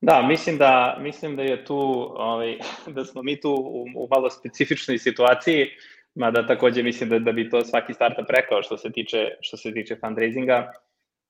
Da, 0.00 0.22
mislim 0.22 0.58
da, 0.58 0.98
mislim 1.00 1.36
da 1.36 1.42
je 1.42 1.64
tu, 1.64 1.78
ovaj, 2.16 2.58
da 2.96 3.04
smo 3.04 3.22
mi 3.22 3.40
tu 3.40 3.50
u, 3.50 3.86
u 4.04 4.08
malo 4.10 4.30
specifičnoj 4.30 4.98
situaciji, 4.98 5.66
mada 6.14 6.46
takođe 6.46 6.82
mislim 6.82 7.08
da, 7.08 7.18
da 7.18 7.32
bi 7.32 7.50
to 7.50 7.64
svaki 7.64 7.94
startup 7.94 8.30
rekao 8.30 8.62
što 8.62 8.76
se 8.76 8.92
tiče, 8.92 9.28
što 9.40 9.56
se 9.56 9.72
tiče 9.72 9.96
fundraisinga, 10.00 10.72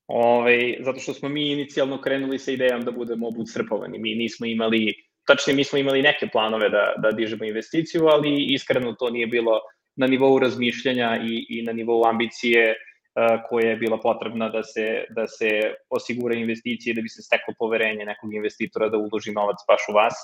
ovaj, 0.09 0.77
zato 0.81 1.01
što 1.01 1.14
smo 1.14 1.29
mi 1.29 1.53
inicijalno 1.53 2.01
krenuli 2.01 2.38
sa 2.38 2.51
idejom 2.53 2.85
da 2.85 2.90
budemo 2.90 3.31
bootstrapovani. 3.31 3.99
Mi 3.99 4.14
nismo 4.14 4.47
imali, 4.47 4.94
tačnije 5.27 5.57
mi 5.57 5.64
smo 5.64 5.79
imali 5.79 6.03
neke 6.03 6.29
planove 6.33 6.68
da, 6.68 6.92
da 7.03 7.11
dižemo 7.11 7.44
investiciju, 7.44 8.07
ali 8.07 8.47
iskreno 8.55 8.92
to 8.92 9.11
nije 9.11 9.27
bilo 9.27 9.61
na 9.97 10.07
nivou 10.07 10.38
razmišljanja 10.38 11.21
i, 11.23 11.47
i 11.49 11.62
na 11.62 11.73
nivou 11.73 12.07
ambicije 12.07 12.75
koja 13.49 13.71
je 13.71 13.77
bila 13.77 14.01
potrebna 14.01 14.49
da 14.49 14.62
se, 14.62 15.05
da 15.11 15.27
se 15.27 15.75
osigura 15.90 16.35
investicije, 16.35 16.94
da 16.94 17.03
bi 17.03 17.09
se 17.09 17.23
steklo 17.23 17.55
poverenje 17.59 18.05
nekog 18.05 18.35
investitora 18.35 18.88
da 18.88 18.99
uloži 18.99 19.33
novac 19.33 19.57
baš 19.68 19.83
u 19.90 19.92
vas. 19.92 20.14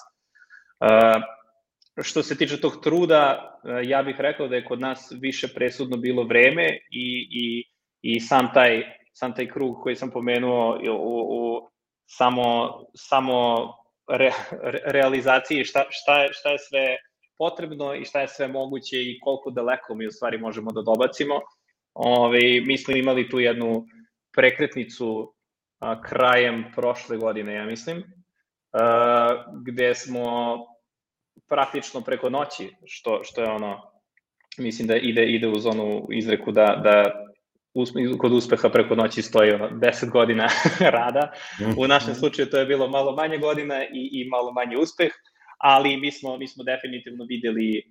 Što 2.02 2.22
se 2.22 2.36
tiče 2.38 2.60
tog 2.60 2.80
truda, 2.82 3.50
ja 3.84 4.02
bih 4.02 4.16
rekao 4.18 4.48
da 4.48 4.56
je 4.56 4.64
kod 4.64 4.80
nas 4.80 5.12
više 5.20 5.48
presudno 5.54 5.96
bilo 5.96 6.22
vreme 6.22 6.78
i, 6.90 7.28
i, 7.30 7.64
i 8.02 8.20
sam 8.20 8.50
taj 8.54 8.82
sam 9.14 9.34
taj 9.34 9.48
krug 9.48 9.76
koji 9.82 9.96
sam 9.96 10.10
pomenuo 10.10 10.78
u, 10.92 11.20
u 11.38 11.68
samo, 12.06 12.44
samo 12.94 13.68
re, 14.08 14.30
re, 14.62 14.80
realizaciji 14.84 15.64
šta, 15.64 15.84
šta, 15.90 16.22
je, 16.22 16.28
šta 16.32 16.50
je 16.50 16.58
sve 16.58 16.96
potrebno 17.38 17.94
i 17.94 18.04
šta 18.04 18.20
je 18.20 18.28
sve 18.28 18.48
moguće 18.48 18.96
i 19.02 19.18
koliko 19.20 19.50
daleko 19.50 19.94
mi 19.94 20.06
u 20.06 20.10
stvari 20.10 20.38
možemo 20.38 20.70
da 20.70 20.82
dobacimo. 20.82 21.40
Ove, 21.94 22.60
mi 22.66 22.78
smo 22.78 22.96
imali 22.96 23.28
tu 23.28 23.40
jednu 23.40 23.86
prekretnicu 24.32 25.34
a, 25.80 26.02
krajem 26.02 26.64
prošle 26.74 27.16
godine, 27.16 27.54
ja 27.54 27.64
mislim, 27.64 28.04
a, 28.72 29.44
gde 29.66 29.94
smo 29.94 30.56
praktično 31.48 32.00
preko 32.00 32.30
noći, 32.30 32.70
što, 32.86 33.20
što 33.24 33.42
je 33.42 33.50
ono, 33.50 33.82
mislim 34.58 34.88
da 34.88 34.96
ide, 34.96 35.26
ide 35.26 35.48
uz 35.48 35.66
onu 35.66 36.06
izreku 36.10 36.52
da, 36.52 36.80
da 36.84 37.23
kod 38.18 38.32
uspeha 38.32 38.68
preko 38.68 38.94
noći 38.94 39.22
stoji 39.22 39.52
ono 39.52 39.68
10 39.68 40.10
godina 40.10 40.48
rada. 40.98 41.32
U 41.78 41.86
našem 41.86 42.10
mhm. 42.10 42.18
slučaju 42.18 42.50
to 42.50 42.58
je 42.58 42.66
bilo 42.66 42.88
malo 42.88 43.16
manje 43.16 43.38
godina 43.38 43.84
i, 43.84 44.08
i 44.12 44.28
malo 44.28 44.52
manje 44.52 44.76
uspeh, 44.76 45.12
ali 45.58 45.96
mi 45.96 46.12
smo, 46.12 46.36
mi 46.36 46.48
smo 46.48 46.64
definitivno 46.64 47.24
videli 47.24 47.82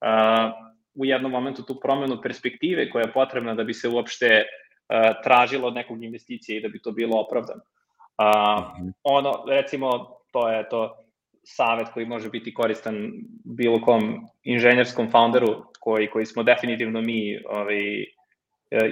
uh, 0.00 0.52
u 0.94 1.04
jednom 1.04 1.32
momentu 1.32 1.62
tu 1.62 1.80
promenu 1.80 2.22
perspektive 2.22 2.90
koja 2.90 3.02
je 3.02 3.12
potrebna 3.12 3.54
da 3.54 3.64
bi 3.64 3.74
se 3.74 3.88
uopšte 3.88 4.26
uh, 4.26 5.22
tražilo 5.24 5.68
od 5.68 5.74
nekog 5.74 6.04
investicije 6.04 6.58
i 6.58 6.62
da 6.62 6.68
bi 6.68 6.82
to 6.82 6.92
bilo 6.92 7.20
opravdano. 7.20 7.62
Uh, 7.62 8.64
ono, 9.02 9.44
recimo, 9.48 9.90
to 10.32 10.48
je 10.48 10.68
to 10.68 11.08
savet 11.44 11.88
koji 11.94 12.06
može 12.06 12.30
biti 12.30 12.54
koristan 12.54 13.12
bilo 13.44 13.80
kom 13.80 14.26
inženjerskom 14.42 15.10
founderu 15.10 15.64
koji, 15.80 16.10
koji 16.10 16.26
smo 16.26 16.42
definitivno 16.42 17.00
mi 17.00 17.38
ovaj, 17.46 18.04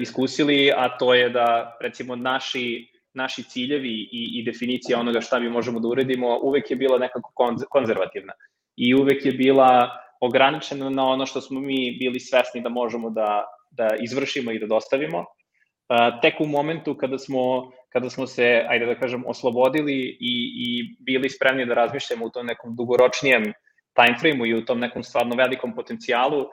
iskusili, 0.01 0.73
a 0.77 0.99
to 0.99 1.15
je 1.15 1.31
da 1.31 1.77
recimo 1.81 2.17
naši 2.17 2.97
naši 3.17 3.43
ciljevi 3.43 4.09
i, 4.13 4.41
i 4.41 4.45
definicija 4.45 5.01
onoga 5.01 5.21
šta 5.21 5.39
mi 5.39 5.49
možemo 5.49 5.81
da 5.81 5.89
uredimo 5.89 6.39
uvek 6.43 6.71
je 6.71 6.77
bila 6.77 6.99
nekako 6.99 7.33
konzervativna 7.71 8.33
i 8.77 8.95
uvek 8.95 9.27
je 9.27 9.33
bila 9.33 9.91
ograničena 10.21 10.91
na 10.91 11.05
ono 11.05 11.27
što 11.27 11.41
smo 11.41 11.61
mi 11.61 11.97
bili 12.01 12.21
svesni 12.21 12.61
da 12.61 12.69
možemo 12.69 13.11
da, 13.11 13.45
da 13.71 13.89
izvršimo 14.01 14.53
i 14.53 14.59
da 14.59 14.67
dostavimo. 14.67 15.19
Uh, 15.19 16.21
tek 16.23 16.41
u 16.41 16.47
momentu 16.47 16.97
kada 16.97 17.19
smo, 17.19 17.73
kada 17.93 18.11
smo 18.11 18.27
se, 18.27 18.65
ajde 18.69 18.87
da 18.87 18.95
kažem, 18.99 19.25
oslobodili 19.27 20.17
i, 20.21 20.35
i 20.67 20.97
bili 20.99 21.31
spremni 21.31 21.67
da 21.67 21.75
razmišljamo 21.75 22.27
u 22.27 22.31
tom 22.31 22.47
nekom 22.47 22.77
dugoročnijem 22.77 23.53
timeframe-u 23.97 24.47
i 24.47 24.55
u 24.55 24.65
tom 24.65 24.81
nekom 24.81 25.03
stvarno 25.03 25.37
velikom 25.37 25.75
potencijalu, 25.75 26.47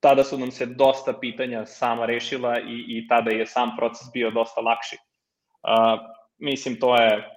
tada 0.00 0.24
su 0.24 0.38
nam 0.38 0.50
se 0.50 0.66
dosta 0.66 1.18
pitanja 1.20 1.66
sama 1.66 2.06
rešila 2.06 2.60
i, 2.60 2.84
i 2.88 3.08
tada 3.08 3.30
je 3.30 3.46
sam 3.46 3.76
proces 3.78 4.08
bio 4.14 4.30
dosta 4.30 4.60
lakši. 4.60 4.96
Uh, 4.96 6.00
mislim, 6.38 6.80
to 6.80 6.96
je, 6.96 7.28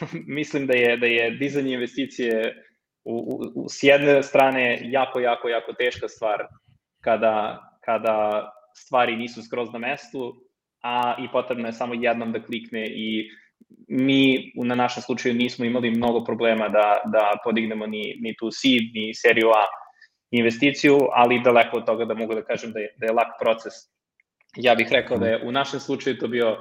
mislim 0.38 0.66
da 0.66 0.74
je, 0.74 0.96
da 0.96 1.06
je 1.06 1.30
dizanje 1.30 1.74
investicije 1.74 2.62
u, 3.04 3.14
u, 3.14 3.62
u, 3.62 3.68
s 3.68 3.82
jedne 3.82 4.22
strane 4.22 4.78
jako, 4.82 5.20
jako, 5.20 5.48
jako 5.48 5.72
teška 5.72 6.08
stvar 6.08 6.46
kada, 7.00 7.60
kada 7.84 8.50
stvari 8.74 9.16
nisu 9.16 9.42
skroz 9.42 9.72
na 9.72 9.78
mestu, 9.78 10.34
a 10.82 11.16
i 11.18 11.28
potrebno 11.32 11.68
je 11.68 11.72
samo 11.72 11.94
jednom 11.94 12.32
da 12.32 12.42
klikne 12.42 12.86
i 12.86 13.30
mi 13.88 14.52
na 14.54 14.74
našem 14.74 15.02
slučaju 15.02 15.34
nismo 15.34 15.64
imali 15.64 15.90
mnogo 15.90 16.24
problema 16.24 16.68
da, 16.68 17.00
da 17.04 17.32
podignemo 17.44 17.86
ni, 17.86 18.16
ni 18.20 18.36
tu 18.36 18.50
seed, 18.50 18.82
ni 18.94 19.14
seriju 19.14 19.48
A 19.48 19.64
investiciju, 20.38 20.98
ali 21.12 21.42
daleko 21.44 21.76
od 21.76 21.86
toga 21.86 22.04
da 22.04 22.14
mogu 22.14 22.34
da 22.34 22.42
kažem 22.42 22.72
da 22.72 22.80
je, 22.80 22.94
da 22.96 23.06
je 23.06 23.12
lak 23.12 23.28
proces. 23.40 23.72
Ja 24.56 24.74
bih 24.74 24.88
rekao 24.90 25.18
da 25.18 25.26
je 25.26 25.42
u 25.44 25.52
našem 25.52 25.80
slučaju 25.80 26.18
to 26.18 26.28
bio 26.28 26.56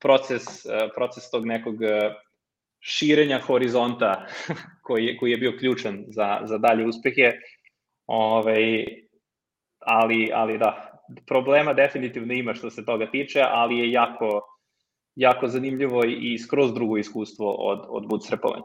proces, 0.00 0.66
eh, 0.66 0.88
proces 0.94 1.30
tog 1.30 1.46
nekog 1.46 1.82
eh, 1.82 2.14
širenja 2.80 3.38
horizonta 3.38 4.26
koji 4.86 5.04
je, 5.04 5.16
koji 5.16 5.30
je 5.30 5.36
bio 5.36 5.56
ključan 5.58 6.04
za, 6.08 6.40
za 6.44 6.58
dalje 6.58 6.86
uspehe. 6.86 7.32
Ove, 8.06 8.52
ovaj, 8.52 8.84
ali, 9.78 10.30
ali 10.34 10.58
da, 10.58 11.00
problema 11.26 11.72
definitivno 11.72 12.34
ima 12.34 12.54
što 12.54 12.70
se 12.70 12.84
toga 12.84 13.10
tiče, 13.10 13.42
ali 13.44 13.78
je 13.78 13.92
jako, 13.92 14.40
jako 15.14 15.48
zanimljivo 15.48 16.04
i 16.04 16.38
skroz 16.38 16.74
drugo 16.74 16.96
iskustvo 16.96 17.54
od, 17.54 17.86
od 17.88 18.08
bootstrapovanja. 18.08 18.64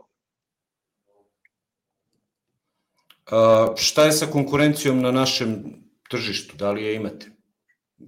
Uh, 3.31 3.75
šta 3.75 4.03
je 4.03 4.11
sa 4.11 4.25
konkurencijom 4.25 5.01
na 5.01 5.11
našem 5.11 5.63
tržištu? 6.09 6.57
Da 6.57 6.71
li 6.71 6.83
je 6.83 6.95
imate? 6.95 7.25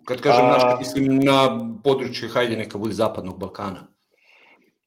Kad 0.06 0.21
kažem 0.21 0.45
naš, 0.45 0.80
mislim 0.80 1.19
na 1.19 1.60
područje, 1.84 2.30
hajde 2.30 2.58
neka 2.58 2.78
bude 2.78 2.93
zapadnog 2.93 3.39
Balkana. 3.39 3.88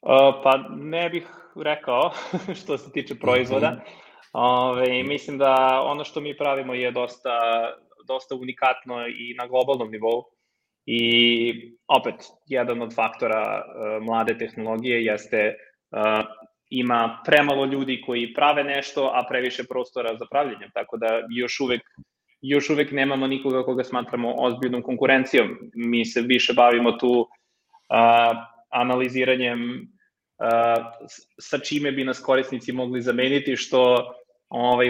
Uh, 0.01 0.43
pa 0.45 0.59
ne 0.77 1.11
bih 1.11 1.27
rekao 1.57 2.11
što 2.62 2.79
se 2.79 2.93
tiče 2.93 3.14
proizvoda. 3.14 3.71
Mm 3.71 3.75
-hmm. 3.75 4.09
Ove, 4.33 5.03
mislim 5.03 5.38
da 5.38 5.83
ono 5.85 6.05
što 6.05 6.21
mi 6.21 6.37
pravimo 6.37 6.75
je 6.75 6.91
dosta, 6.91 7.38
dosta 8.09 8.35
unikatno 8.35 9.07
i 9.07 9.35
na 9.38 9.47
globalnom 9.47 9.91
nivou. 9.91 10.25
I 10.87 11.75
opet, 11.87 12.14
jedan 12.47 12.83
od 12.83 12.95
faktora 12.95 13.64
uh, 13.64 14.05
mlade 14.05 14.38
tehnologije 14.38 15.05
jeste 15.05 15.55
uh, 15.91 16.25
ima 16.70 17.22
premalo 17.24 17.64
ljudi 17.64 18.02
koji 18.07 18.35
prave 18.35 18.64
nešto, 18.64 19.11
a 19.14 19.26
previše 19.28 19.64
prostora 19.64 20.16
za 20.16 20.26
pravljenje, 20.31 20.70
tako 20.74 20.96
da 20.96 21.07
još 21.31 21.61
uvek 21.61 21.83
još 22.40 22.70
uvek 22.70 22.92
nemamo 22.92 23.26
nikoga 23.26 23.64
koga 23.64 23.85
smatramo 23.85 24.35
ozbiljnom 24.38 24.83
konkurencijom. 24.83 25.48
Mi 25.74 26.04
se 26.04 26.20
više 26.20 26.52
bavimo 26.52 26.92
tu 26.92 27.28
a, 27.88 28.35
analiziranjem 28.70 29.88
a, 30.38 30.74
sa 31.40 31.59
čime 31.59 31.92
bi 31.92 32.04
nas 32.04 32.20
korisnici 32.20 32.72
mogli 32.72 33.02
zameniti, 33.02 33.57
što 33.57 34.12
ovaj, 34.48 34.88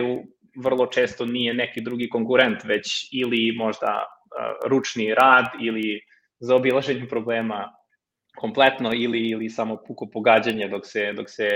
vrlo 0.57 0.87
često 0.87 1.27
nije 1.27 1.55
neki 1.55 1.81
drugi 1.81 2.09
konkurent, 2.09 2.65
već 2.65 3.09
ili 3.13 3.55
možda 3.57 3.87
a, 3.87 4.07
ručni 4.67 5.15
rad 5.15 5.45
ili 5.61 6.01
za 6.41 6.57
obilaženje 6.57 7.07
problema 7.09 7.78
kompletno 8.39 8.91
ili 8.95 9.31
ili 9.31 9.51
samo 9.51 9.77
puko 9.87 10.07
pogađanje 10.07 10.69
dok 10.69 10.87
se 10.87 11.13
dok 11.13 11.31
se 11.31 11.49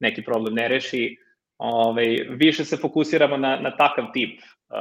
neki 0.00 0.24
problem 0.24 0.54
ne 0.54 0.68
reši. 0.68 1.16
Ove, 1.58 2.04
više 2.28 2.64
se 2.64 2.76
fokusiramo 2.76 3.36
na, 3.36 3.56
na 3.56 3.76
takav 3.76 4.04
tip 4.12 4.40
uh, 4.40 4.76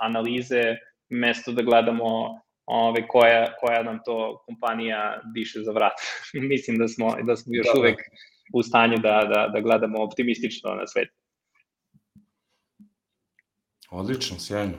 analize, 0.00 0.76
mesto 1.08 1.52
da 1.52 1.62
gledamo 1.62 2.40
ove, 2.66 3.08
koja, 3.08 3.56
koja 3.60 3.82
nam 3.82 3.98
to 4.04 4.42
kompanija 4.46 5.20
diše 5.34 5.62
za 5.62 5.72
vrat. 5.72 5.92
Mislim 6.52 6.78
da 6.78 6.88
smo, 6.88 7.16
da 7.22 7.36
smo 7.36 7.54
još 7.54 7.66
da, 7.66 7.72
da. 7.74 7.80
uvek 7.80 8.00
u 8.52 8.62
stanju 8.62 8.96
da, 8.96 9.30
da, 9.34 9.48
da 9.48 9.60
gledamo 9.60 10.02
optimistično 10.02 10.74
na 10.74 10.86
svet. 10.86 11.08
Odlično, 13.90 14.38
sjajno. 14.38 14.78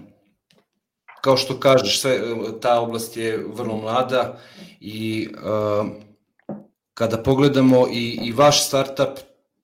Kao 1.21 1.37
što 1.37 1.59
kažeš, 1.59 2.01
sve, 2.01 2.19
ta 2.61 2.79
oblast 2.79 3.17
je 3.17 3.45
vrlo 3.53 3.77
mlada 3.77 4.39
i 4.79 5.27
uh, 5.31 5.87
kada 6.93 7.23
pogledamo 7.23 7.87
i, 7.91 8.19
i 8.23 8.31
vaš 8.31 8.67
startup, 8.67 9.19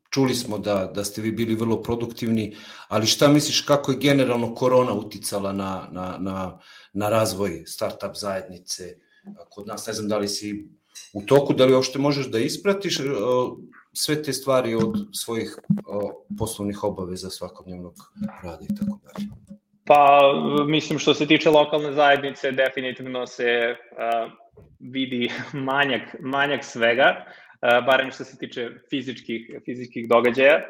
čuli 0.10 0.36
smo 0.36 0.58
da, 0.58 0.92
da 0.96 1.04
ste 1.04 1.22
vi 1.22 1.32
bili 1.32 1.56
vrlo 1.56 1.82
produktivni, 1.82 2.56
ali 2.88 3.06
šta 3.06 3.28
misliš 3.28 3.62
kako 3.62 3.92
je 3.92 3.98
generalno 3.98 4.56
korona 4.56 4.94
uticala 4.94 5.54
na, 5.54 5.88
na, 5.92 6.18
na, 6.20 6.60
na 6.94 7.10
razvoj 7.10 7.64
startup 7.66 8.16
zajednice 8.16 8.96
kod 9.50 9.68
nas? 9.68 9.88
Ne 9.88 9.94
znam 9.94 10.08
da 10.08 10.18
li 10.18 10.28
si 10.28 10.70
u 11.14 11.22
toku, 11.22 11.54
da 11.54 11.66
li 11.66 11.74
uopšte 11.74 12.00
možeš 12.00 12.32
da 12.32 12.40
ispratiš 12.40 13.00
sve 13.94 14.24
te 14.24 14.34
stvari 14.34 14.76
od 14.76 14.96
svojih 15.14 15.58
poslovnih 16.40 16.84
obaveza 16.84 17.30
svakodnevnog 17.30 17.94
rada 18.44 18.66
i 18.70 18.76
tako 18.76 19.00
dalje? 19.04 19.28
Pa, 19.86 20.20
mislim, 20.68 21.00
što 21.00 21.14
se 21.14 21.26
tiče 21.26 21.50
lokalne 21.50 21.94
zajednice, 21.94 22.52
definitivno 22.52 23.28
se 23.28 23.76
uh, 23.92 24.32
vidi 24.80 25.32
manjak, 25.70 26.16
manjak 26.20 26.64
svega, 26.64 27.26
barem 27.62 28.12
što 28.12 28.24
se 28.24 28.38
tiče 28.38 28.70
fizičkih, 28.90 29.62
fizičkih 29.66 30.10
događaja. 30.10 30.62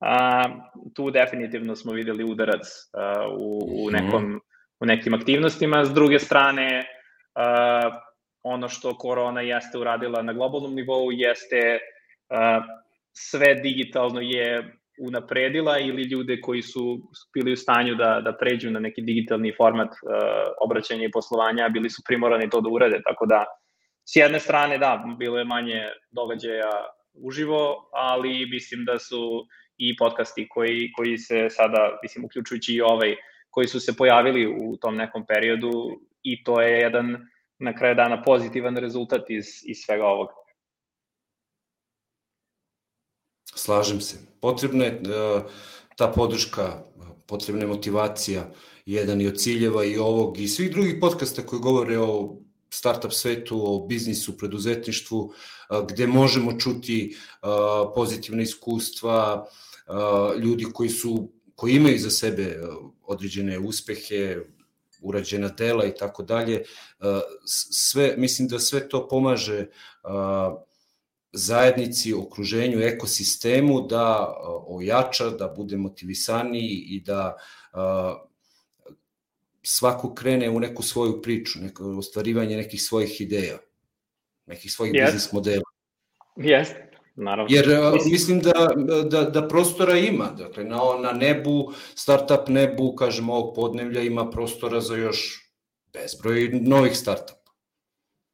Uh, 0.00 0.62
tu 0.94 1.10
definitivno 1.10 1.76
smo 1.76 1.92
videli 1.92 2.24
udarac 2.24 2.66
uh, 2.66 3.38
u, 3.38 3.58
u, 3.58 3.90
mhm. 3.90 3.96
nekom, 3.96 4.40
u 4.80 4.86
nekim 4.86 5.14
aktivnostima. 5.14 5.84
S 5.84 5.94
druge 5.94 6.18
strane, 6.18 6.84
uh, 7.34 7.94
ono 8.42 8.68
što 8.68 8.98
korona 8.98 9.40
jeste 9.40 9.78
uradila 9.78 10.22
na 10.22 10.32
globalnom 10.32 10.74
nivou 10.74 11.10
jeste 11.12 11.78
uh, 11.78 12.64
sve 13.12 13.54
digitalno 13.54 14.20
je 14.20 14.77
unapredila 15.00 15.78
ili 15.78 16.02
ljude 16.02 16.40
koji 16.40 16.62
su 16.62 17.00
bili 17.34 17.52
u 17.52 17.56
stanju 17.56 17.94
da, 17.94 18.20
da 18.24 18.36
pređu 18.40 18.70
na 18.70 18.80
neki 18.80 19.02
digitalni 19.02 19.54
format 19.56 19.88
uh, 19.88 19.98
obraćanja 20.64 21.04
i 21.04 21.10
poslovanja, 21.10 21.68
bili 21.68 21.90
su 21.90 22.02
primorani 22.08 22.50
to 22.50 22.60
da 22.60 22.68
urade, 22.68 23.00
tako 23.04 23.26
da 23.26 23.44
s 24.04 24.16
jedne 24.16 24.40
strane 24.40 24.78
da, 24.78 25.04
bilo 25.18 25.38
je 25.38 25.44
manje 25.44 25.82
događaja 26.10 26.70
uživo, 27.14 27.90
ali 27.92 28.46
mislim 28.50 28.84
da 28.84 28.98
su 28.98 29.46
i 29.78 29.96
podcasti 29.96 30.48
koji, 30.48 30.92
koji 30.96 31.18
se 31.18 31.46
sada, 31.50 31.98
mislim, 32.02 32.24
uključujući 32.24 32.74
i 32.74 32.80
ovaj, 32.80 33.16
koji 33.50 33.66
su 33.66 33.80
se 33.80 33.96
pojavili 33.96 34.46
u 34.46 34.76
tom 34.76 34.96
nekom 34.96 35.26
periodu 35.26 35.72
i 36.22 36.44
to 36.44 36.60
je 36.60 36.80
jedan 36.80 37.16
na 37.58 37.74
kraju 37.74 37.94
dana 37.94 38.22
pozitivan 38.22 38.76
rezultat 38.76 39.30
iz, 39.30 39.46
iz 39.66 39.76
svega 39.86 40.04
ovoga. 40.06 40.32
Slažem 43.54 44.00
se. 44.00 44.16
Potrebno 44.40 44.84
je, 44.84 45.00
uh, 45.00 45.42
ta 45.96 46.08
podrška, 46.08 46.84
potrebna 47.26 47.66
motivacija, 47.66 48.50
jedan 48.86 49.20
i 49.20 49.26
od 49.26 49.36
ciljeva 49.36 49.84
i 49.84 49.96
ovog 49.96 50.38
i 50.38 50.48
svih 50.48 50.70
drugih 50.70 50.96
podcasta 51.00 51.42
koji 51.46 51.60
govore 51.60 51.98
o 51.98 52.36
startup 52.70 53.12
svetu, 53.12 53.60
o 53.64 53.86
biznisu, 53.86 54.36
preduzetništvu, 54.36 55.32
gde 55.88 56.06
možemo 56.06 56.58
čuti 56.58 57.16
pozitivne 57.94 58.42
iskustva 58.42 59.46
ljudi 60.38 60.66
koji 60.72 60.88
su 60.88 61.28
koji 61.54 61.72
imaju 61.72 61.98
za 61.98 62.10
sebe 62.10 62.60
određene 63.02 63.58
uspehe, 63.58 64.36
urađena 65.02 65.48
dela 65.48 65.86
i 65.86 65.94
tako 65.94 66.22
dalje, 66.22 66.62
sve, 67.70 68.14
mislim 68.16 68.48
da 68.48 68.58
sve 68.58 68.88
to 68.88 69.08
pomaže 69.08 69.66
zajednici, 71.32 72.14
okruženju, 72.14 72.80
ekosistemu 72.80 73.80
da 73.80 74.34
ojača, 74.66 75.30
da 75.30 75.48
bude 75.48 75.76
motivisaniji 75.76 76.84
i 76.88 77.00
da 77.00 77.36
svako 79.62 80.14
krene 80.14 80.50
u 80.50 80.60
neku 80.60 80.82
svoju 80.82 81.22
priču, 81.22 81.58
neko 81.58 81.84
ostvarivanje 81.98 82.56
nekih 82.56 82.82
svojih 82.82 83.20
ideja, 83.20 83.58
nekih 84.46 84.72
svojih 84.72 84.94
yes. 84.94 85.04
biznis 85.04 85.32
modela. 85.32 85.64
Jeste, 86.36 86.90
naravno. 87.14 87.54
Jer 87.54 87.66
mislim, 87.92 88.12
mislim 88.12 88.40
da, 88.40 88.68
da, 89.04 89.22
da 89.22 89.48
prostora 89.48 89.96
ima, 89.96 90.30
dakle 90.30 90.64
na, 90.64 90.78
na 91.02 91.12
nebu, 91.12 91.72
startup 91.94 92.48
nebu, 92.48 92.94
kažemo 92.96 93.34
ovog 93.34 93.54
podnevlja 93.54 94.02
ima 94.02 94.30
prostora 94.30 94.80
za 94.80 94.96
još 94.96 95.52
bezbroj 95.92 96.50
novih 96.52 96.96
startupa. 96.96 97.52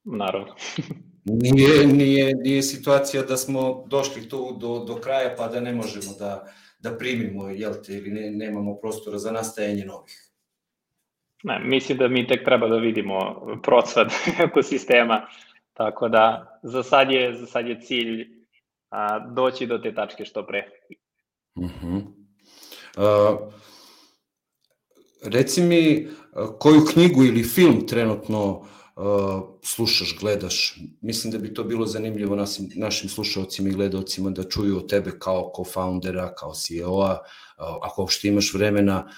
Naravno. 0.04 0.54
nije, 1.24 1.86
nije, 1.86 2.34
nije 2.34 2.62
situacija 2.62 3.22
da 3.22 3.36
smo 3.36 3.84
došli 3.86 4.28
tu 4.28 4.56
do, 4.60 4.84
do 4.84 4.94
kraja 4.94 5.34
pa 5.38 5.48
da 5.48 5.60
ne 5.60 5.72
možemo 5.72 6.12
da, 6.18 6.52
da 6.78 6.98
primimo, 6.98 7.48
jel 7.48 7.72
te, 7.86 7.92
ili 7.92 8.10
ne, 8.10 8.30
nemamo 8.30 8.78
prostora 8.80 9.18
za 9.18 9.32
nastajanje 9.32 9.84
novih. 9.84 10.30
Ne, 11.42 11.58
mislim 11.64 11.98
da 11.98 12.08
mi 12.08 12.26
tek 12.26 12.44
treba 12.44 12.68
da 12.68 12.76
vidimo 12.76 13.46
procvat 13.62 14.12
ekosistema, 14.48 15.26
tako 15.72 16.08
da 16.08 16.58
za 16.62 16.82
sad 16.82 17.10
je, 17.10 17.34
za 17.34 17.46
sad 17.46 17.68
je 17.68 17.80
cilj 17.80 18.28
a, 18.90 19.18
doći 19.18 19.66
do 19.66 19.78
te 19.78 19.94
tačke 19.94 20.24
što 20.24 20.46
pre. 20.46 20.68
Uh 21.54 21.70
-huh. 21.70 22.02
uh, 22.96 23.52
reci 25.22 25.62
mi 25.62 26.08
koju 26.58 26.80
knjigu 26.92 27.24
ili 27.24 27.42
film 27.42 27.86
trenutno 27.86 28.66
slušaš, 29.62 30.16
gledaš. 30.20 30.78
Mislim 31.00 31.32
da 31.32 31.38
bi 31.38 31.54
to 31.54 31.64
bilo 31.64 31.86
zanimljivo 31.86 32.36
našim, 32.36 32.70
našim 32.74 33.08
slušalcima 33.08 33.68
i 33.68 33.72
gledalcima 33.72 34.30
da 34.30 34.48
čuju 34.48 34.76
o 34.76 34.80
tebe 34.80 35.10
kao 35.18 35.52
co-foundera, 35.56 36.34
kao 36.34 36.52
CEO-a, 36.54 37.12
uh, 37.12 37.18
ako 37.82 38.02
uopšte 38.02 38.28
imaš 38.28 38.54
vremena 38.54 39.10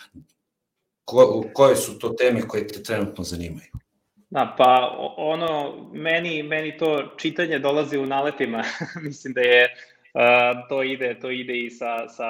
ko, 1.04 1.44
koje 1.52 1.76
su 1.76 1.98
to 1.98 2.08
teme 2.08 2.48
koje 2.48 2.66
te 2.68 2.82
trenutno 2.82 3.24
zanimaju? 3.24 3.70
Da, 4.30 4.54
pa 4.58 4.96
ono, 5.16 5.74
meni, 5.92 6.42
meni 6.42 6.78
to 6.78 7.14
čitanje 7.16 7.58
dolazi 7.58 7.98
u 7.98 8.06
naletima. 8.06 8.64
Mislim 9.06 9.34
da 9.34 9.40
je 9.40 9.64
uh, 9.64 10.68
to 10.68 10.82
ide, 10.82 11.18
to 11.20 11.30
ide 11.30 11.58
i 11.58 11.70
sa, 11.70 12.08
sa 12.08 12.24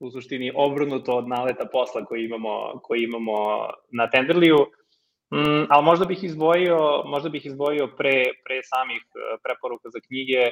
u 0.00 0.10
suštini 0.10 0.52
obrnuto 0.54 1.12
od 1.12 1.28
naleta 1.28 1.66
posla 1.72 2.04
koji 2.04 2.24
imamo, 2.24 2.80
koji 2.82 3.02
imamo 3.02 3.34
na 3.90 4.10
Tenderliju. 4.10 4.56
Mm, 5.34 5.66
ali 5.68 5.84
možda 5.84 6.04
bih 6.04 6.24
izdvojio, 6.24 7.02
možda 7.04 7.28
bih 7.28 7.46
izdvojio 7.46 7.86
pre, 7.86 8.24
pre 8.44 8.62
samih 8.62 9.02
preporuka 9.42 9.90
za 9.90 10.00
knjige 10.00 10.42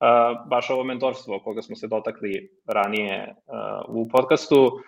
uh, 0.00 0.48
baš 0.48 0.70
ovo 0.70 0.84
mentorstvo 0.84 1.40
koga 1.40 1.62
smo 1.62 1.76
se 1.76 1.86
dotakli 1.86 2.50
ranije 2.66 3.34
uh, 3.46 3.96
u 3.96 4.08
podcastu. 4.08 4.64
Uh, 4.64 4.80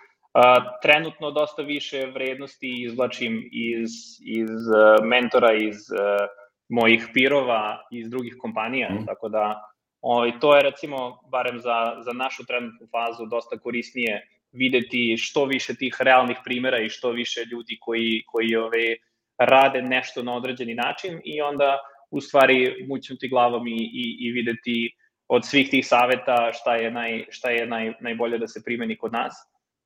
trenutno 0.81 1.31
dosta 1.31 1.61
više 1.61 2.05
vrednosti 2.13 2.83
izvlačim 2.83 3.49
iz, 3.51 3.91
iz 4.25 4.49
uh, 4.49 5.05
mentora, 5.05 5.53
iz 5.53 5.75
uh, 5.75 6.27
mojih 6.69 7.07
pirova, 7.13 7.81
iz 7.91 8.09
drugih 8.09 8.35
kompanija, 8.39 8.89
mm. 8.89 9.05
tako 9.05 9.29
da 9.29 9.61
ovaj, 10.01 10.39
to 10.39 10.55
je 10.55 10.63
recimo, 10.63 11.19
barem 11.31 11.59
za, 11.59 11.95
za 12.05 12.13
našu 12.13 12.45
trenutnu 12.45 12.87
fazu, 12.91 13.25
dosta 13.25 13.57
korisnije 13.57 14.27
videti 14.51 15.17
što 15.17 15.45
više 15.45 15.75
tih 15.75 15.95
realnih 15.99 16.37
primera 16.45 16.79
i 16.79 16.89
što 16.89 17.11
više 17.11 17.45
ljudi 17.51 17.77
koji, 17.81 18.23
koji 18.25 18.55
ove, 18.55 18.95
rade 19.37 19.81
nešto 19.81 20.23
na 20.23 20.35
određeni 20.35 20.75
način 20.75 21.21
i 21.23 21.41
onda 21.41 21.79
u 22.11 22.21
stvari 22.21 22.85
mućnuti 22.87 23.29
glavom 23.29 23.67
i, 23.67 23.71
i, 23.93 24.17
i 24.19 24.31
videti 24.31 24.95
od 25.27 25.45
svih 25.45 25.69
tih 25.69 25.87
saveta 25.87 26.51
šta 26.53 26.75
je, 26.75 26.91
naj, 26.91 27.25
šta 27.29 27.49
je 27.49 27.65
naj, 27.65 27.93
najbolje 27.99 28.37
da 28.37 28.47
se 28.47 28.63
primeni 28.65 28.97
kod 28.97 29.13
nas. 29.13 29.33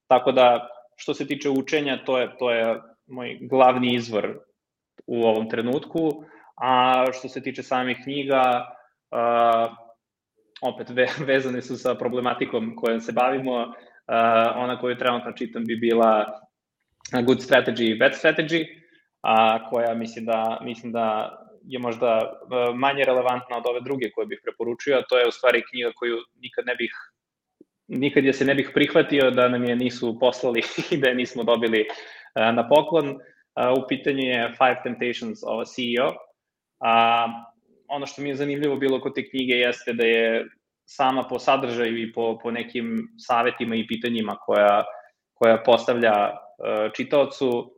Tako 0.08 0.32
da, 0.32 0.68
što 0.96 1.14
se 1.14 1.28
tiče 1.28 1.50
učenja, 1.50 2.04
to 2.06 2.20
je, 2.20 2.30
to 2.40 2.52
je 2.52 2.82
moj 3.08 3.38
glavni 3.42 3.96
izvor 3.96 4.40
u 5.06 5.24
ovom 5.24 5.50
trenutku, 5.50 6.24
a 6.56 7.06
što 7.14 7.30
se 7.30 7.44
tiče 7.44 7.64
samih 7.64 7.98
knjiga, 8.04 8.66
uh, 9.12 9.72
opet 10.62 10.90
ve, 10.90 11.08
vezane 11.34 11.62
su 11.62 11.78
sa 11.78 11.96
problematikom 11.96 12.76
kojom 12.76 13.02
se 13.02 13.12
bavimo, 13.12 13.62
uh, 13.62 13.74
ona 14.56 14.80
koju 14.80 14.98
trenutno 14.98 15.32
čitam 15.32 15.66
bi 15.66 15.76
bila 15.76 16.42
Good 17.26 17.38
Strategy 17.38 17.92
i 17.92 17.98
Bad 17.98 18.12
Strategy, 18.12 18.66
a 19.22 19.70
koja 19.70 19.94
mislim 19.94 20.26
da, 20.26 20.60
mislim 20.62 20.92
da 20.92 21.38
je 21.64 21.80
možda 21.80 22.40
manje 22.76 23.04
relevantna 23.04 23.58
od 23.58 23.66
ove 23.68 23.82
druge 23.82 24.12
koje 24.12 24.28
bih 24.28 24.40
preporučio, 24.44 24.98
a 24.98 25.06
to 25.10 25.18
je 25.18 25.28
u 25.28 25.32
stvari 25.32 25.64
knjiga 25.70 25.92
koju 25.96 26.18
nikad 26.42 26.66
ne 26.66 26.76
bih 26.76 26.92
nikad 27.88 28.26
je 28.26 28.34
se 28.34 28.46
ne 28.46 28.56
bih 28.56 28.72
prihvatio 28.74 29.32
da 29.32 29.50
nam 29.50 29.64
je 29.64 29.76
nisu 29.76 30.18
poslali 30.20 30.62
i 30.92 30.98
da 30.98 31.10
je 31.10 31.16
nismo 31.16 31.44
dobili 31.44 31.82
uh, 31.82 32.56
na 32.56 32.68
poklon. 32.70 33.10
Uh, 33.10 33.84
u 33.84 33.88
pitanju 33.88 34.24
je 34.24 34.54
Five 34.58 34.82
Temptations 34.84 35.44
of 35.44 35.62
a 35.62 35.66
CEO. 35.66 36.12
A, 36.80 37.28
ono 37.88 38.06
što 38.06 38.22
mi 38.22 38.30
je 38.30 38.36
zanimljivo 38.36 38.76
bilo 38.76 39.02
kod 39.02 39.16
te 39.16 39.30
knjige 39.30 39.54
jeste 39.54 39.94
da 39.94 40.04
je 40.06 40.46
sama 40.86 41.24
po 41.24 41.40
sadržaju 41.40 42.02
i 42.02 42.14
po, 42.14 42.40
po 42.44 42.52
nekim 42.52 43.08
savetima 43.18 43.76
i 43.76 43.88
pitanjima 43.88 44.36
koja, 44.46 44.84
koja 45.34 45.64
postavlja 45.66 46.38
čitaocu 46.96 47.77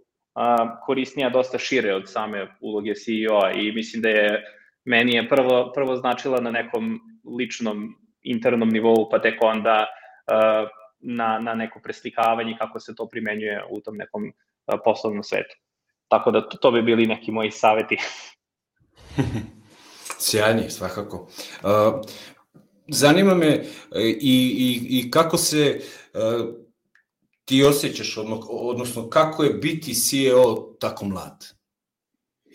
korisnija 0.86 1.30
dosta 1.30 1.58
šire 1.58 1.96
od 1.96 2.10
same 2.10 2.48
uloge 2.60 2.94
CEO-a 2.96 3.52
i 3.52 3.72
mislim 3.72 4.02
da 4.02 4.10
je 4.10 4.44
meni 4.86 5.16
je 5.16 5.30
prvo, 5.30 5.72
prvo 5.76 5.96
značila 5.96 6.42
na 6.42 6.52
nekom 6.52 7.00
ličnom 7.40 7.96
internom 8.22 8.70
nivou, 8.70 9.10
pa 9.12 9.22
tek 9.22 9.44
onda 9.44 9.86
uh, 9.86 10.70
na, 11.00 11.40
na 11.40 11.54
neko 11.54 11.80
preslikavanje 11.84 12.56
kako 12.60 12.80
se 12.80 12.96
to 12.96 13.08
primenjuje 13.08 13.64
u 13.70 13.82
tom 13.82 13.98
nekom 13.98 14.32
poslovnom 14.84 15.24
svetu. 15.24 15.56
Tako 16.08 16.32
da 16.32 16.50
to, 16.50 16.58
to 16.58 16.72
bi 16.72 16.82
bili 16.82 17.06
neki 17.06 17.32
moji 17.32 17.52
saveti. 17.52 17.98
Sjajni, 20.26 20.70
svakako. 20.70 21.18
Uh, 21.64 22.02
zanima 22.88 23.36
me 23.36 23.60
uh, 23.60 24.02
i, 24.02 24.36
i, 24.58 25.00
i 25.00 25.12
kako 25.12 25.38
se 25.38 25.80
uh, 26.14 26.69
ti 27.50 27.64
osjećaš, 27.64 28.18
odnosno 28.50 29.10
kako 29.10 29.44
je 29.44 29.54
biti 29.54 29.94
CEO 29.94 30.76
tako 30.80 31.06
mlad? 31.06 31.46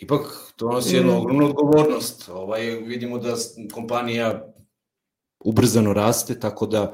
Ipak 0.01 0.21
to 0.57 0.73
nosi 0.73 0.97
jednu 0.97 1.13
mm. 1.13 1.17
ogromnu 1.17 1.47
odgovornost. 1.47 2.29
Ovaj, 2.29 2.63
vidimo 2.63 3.19
da 3.19 3.35
kompanija 3.73 4.45
ubrzano 5.45 5.93
raste, 5.93 6.41
tako 6.41 6.67
da 6.67 6.93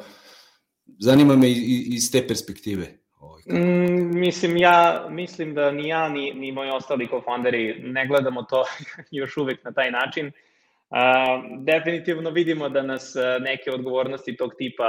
zanima 0.99 1.37
me 1.37 1.51
iz 1.97 2.13
te 2.13 2.27
perspektive. 2.29 2.87
Ovaj, 3.19 3.43
mm, 3.47 4.19
mislim, 4.21 4.57
ja 4.57 5.07
mislim 5.11 5.55
da 5.55 5.71
ni 5.71 5.89
ja, 5.89 6.09
ni, 6.09 6.33
ni 6.35 6.53
moji 6.53 6.71
ostali 6.71 7.09
co-founderi 7.09 7.83
ne 7.83 8.07
gledamo 8.07 8.43
to 8.43 8.65
još 9.21 9.37
uvek 9.37 9.65
na 9.65 9.73
taj 9.73 9.91
način. 9.91 10.27
Uh, 10.27 10.97
definitivno 11.65 12.31
vidimo 12.31 12.69
da 12.69 12.83
nas 12.83 13.15
neke 13.41 13.71
odgovornosti 13.71 14.37
tog 14.37 14.51
tipa 14.59 14.85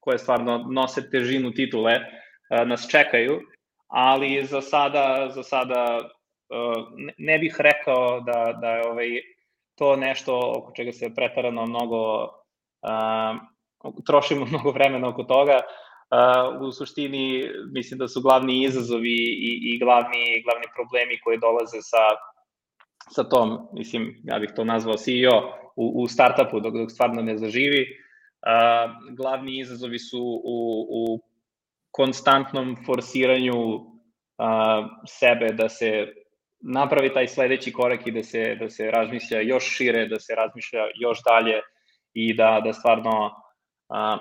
koje 0.00 0.18
stvarno 0.18 0.58
nose 0.70 1.10
težinu 1.10 1.52
titule 1.52 1.92
uh, 1.92 2.25
nas 2.50 2.88
čekaju, 2.90 3.40
ali 3.86 4.44
za 4.44 4.60
sada, 4.60 5.28
za 5.34 5.42
sada 5.42 5.98
uh, 5.98 6.84
ne 7.18 7.38
bih 7.38 7.56
rekao 7.58 8.20
da, 8.20 8.58
da 8.60 8.70
je 8.70 8.88
ovaj, 8.88 9.08
to 9.74 9.96
nešto 9.96 10.52
oko 10.56 10.72
čega 10.76 10.92
se 10.92 11.14
pretarano 11.14 11.66
mnogo 11.66 12.28
trošimo 14.06 14.46
mnogo 14.50 14.70
vremena 14.70 15.08
oko 15.08 15.22
toga. 15.22 15.60
u 16.60 16.72
suštini 16.72 17.44
mislim 17.72 17.98
da 17.98 18.08
su 18.08 18.20
glavni 18.20 18.64
izazovi 18.64 19.16
i, 19.48 19.74
i 19.74 19.78
glavni, 19.78 20.42
glavni 20.44 20.66
problemi 20.74 21.20
koji 21.24 21.38
dolaze 21.38 21.78
sa, 21.80 22.04
sa 23.10 23.24
tom, 23.28 23.68
mislim, 23.72 24.16
ja 24.24 24.38
bih 24.38 24.50
to 24.56 24.64
nazvao 24.64 24.96
CEO 24.96 25.36
u, 25.76 26.02
u 26.02 26.08
startupu 26.08 26.60
dok, 26.60 26.74
dok 26.74 26.90
stvarno 26.90 27.22
ne 27.22 27.36
zaživi. 27.38 27.86
Uh, 28.46 29.16
glavni 29.16 29.60
izazovi 29.60 29.98
su 29.98 30.20
u, 30.44 30.86
u 30.90 31.20
konstantnom 31.96 32.76
forsiranju 32.86 33.56
uh, 33.56 33.84
sebe 35.08 35.52
da 35.52 35.68
se 35.68 36.06
napravi 36.60 37.12
taj 37.12 37.28
sledeći 37.28 37.72
korak 37.72 38.06
i 38.06 38.12
da 38.12 38.22
se, 38.22 38.56
da 38.60 38.70
se 38.70 38.90
razmišlja 38.90 39.40
još 39.40 39.64
šire, 39.76 40.06
da 40.06 40.20
se 40.20 40.34
razmišlja 40.34 40.80
još 41.00 41.22
dalje 41.24 41.60
i 42.14 42.34
da, 42.34 42.60
da 42.64 42.72
stvarno 42.72 43.30
a, 43.88 44.18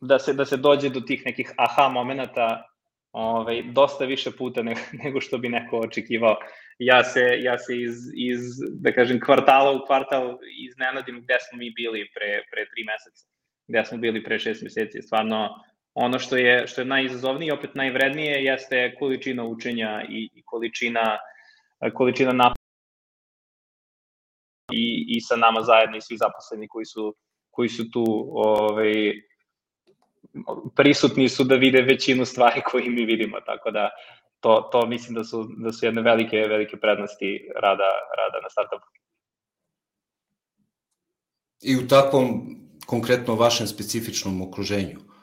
da 0.00 0.18
se, 0.18 0.32
da 0.32 0.44
se 0.44 0.56
dođe 0.56 0.88
do 0.88 1.00
tih 1.00 1.22
nekih 1.26 1.52
aha 1.56 1.88
momenata 1.88 2.66
ovaj, 3.12 3.62
dosta 3.62 4.04
više 4.04 4.30
puta 4.38 4.62
ne, 4.62 4.74
nego 5.04 5.20
što 5.20 5.38
bi 5.38 5.48
neko 5.48 5.78
očekivao. 5.78 6.36
Ja 6.78 7.04
se, 7.04 7.20
ja 7.40 7.58
se 7.58 7.76
iz, 7.80 7.94
iz, 8.14 8.40
da 8.80 8.92
kažem, 8.92 9.20
kvartala 9.20 9.72
u 9.72 9.86
kvartal 9.86 10.38
iznenadim 10.68 11.20
gde 11.22 11.36
smo 11.40 11.58
mi 11.58 11.70
bili 11.70 12.10
pre, 12.14 12.42
pre 12.50 12.66
tri 12.70 12.84
meseca, 12.84 13.26
gde 13.68 13.84
smo 13.84 13.98
bili 13.98 14.24
pre 14.24 14.38
šest 14.38 14.62
meseci. 14.62 15.02
Stvarno, 15.02 15.48
ono 15.94 16.18
što 16.18 16.36
je, 16.36 16.66
što 16.66 16.80
je 16.80 16.84
najizazovnije 16.84 17.48
i 17.48 17.52
opet 17.52 17.74
najvrednije 17.74 18.44
jeste 18.44 18.94
količina 18.98 19.44
učenja 19.44 20.02
i, 20.08 20.30
i 20.34 20.42
količina, 20.44 21.18
količina 21.94 22.32
napad 22.32 22.56
i, 24.72 25.04
i 25.08 25.20
sa 25.20 25.36
nama 25.36 25.62
zajedno 25.62 25.96
i 25.96 26.00
svi 26.00 26.16
zaposleni 26.16 26.68
koji 26.68 26.84
su, 26.84 27.14
koji 27.50 27.68
su 27.68 27.90
tu 27.90 28.04
ovaj, 28.32 29.12
prisutni 30.76 31.28
su 31.28 31.44
da 31.44 31.54
vide 31.54 31.82
većinu 31.82 32.24
stvari 32.24 32.62
koje 32.70 32.90
mi 32.90 33.04
vidimo, 33.04 33.40
tako 33.40 33.70
da 33.70 33.90
to, 34.40 34.68
to 34.72 34.86
mislim 34.86 35.14
da 35.14 35.24
su, 35.24 35.48
da 35.56 35.72
su 35.72 35.86
jedne 35.86 36.02
velike, 36.02 36.36
velike 36.36 36.76
prednosti 36.76 37.48
rada, 37.54 37.90
rada 38.18 38.40
na 38.42 38.50
startupu. 38.50 38.86
I 41.62 41.76
u 41.76 41.88
takvom 41.88 42.56
konkretno 42.86 43.34
vašem 43.34 43.66
specifičnom 43.66 44.42
okruženju. 44.42 45.13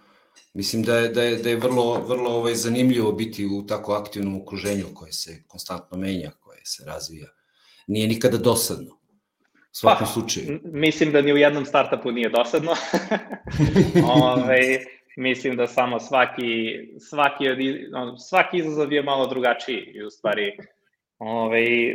Mislim 0.54 0.84
da 0.84 0.98
je, 0.98 1.10
da 1.10 1.24
je, 1.24 1.38
da 1.38 1.50
je 1.50 1.56
vrlo, 1.56 2.04
vrlo 2.08 2.30
ovaj, 2.30 2.56
zanimljivo 2.56 3.12
biti 3.12 3.46
u 3.46 3.66
tako 3.68 3.94
aktivnom 3.94 4.42
okruženju 4.42 4.86
koje 4.94 5.12
se 5.12 5.44
konstantno 5.48 5.98
menja, 5.98 6.32
koje 6.40 6.60
se 6.64 6.84
razvija. 6.86 7.28
Nije 7.88 8.08
nikada 8.08 8.38
dosadno. 8.38 8.92
U 8.92 9.74
svakom 9.74 10.08
pa, 10.08 10.12
slučaju. 10.12 10.60
Mislim 10.64 11.12
da 11.12 11.22
ni 11.22 11.34
u 11.34 11.38
jednom 11.38 11.66
startupu 11.66 12.12
nije 12.12 12.30
dosadno. 12.30 12.72
Ove, 14.34 14.80
mislim 15.18 15.56
da 15.58 15.68
samo 15.68 16.00
svaki, 16.00 16.44
svaki, 17.00 17.50
od, 17.50 17.58
svaki 18.28 18.58
izazov 18.58 18.94
je 18.94 19.04
malo 19.04 19.28
drugačiji 19.28 19.78
i 19.94 20.04
u 20.04 20.10
stvari 20.10 20.58
ovaj, 21.18 21.94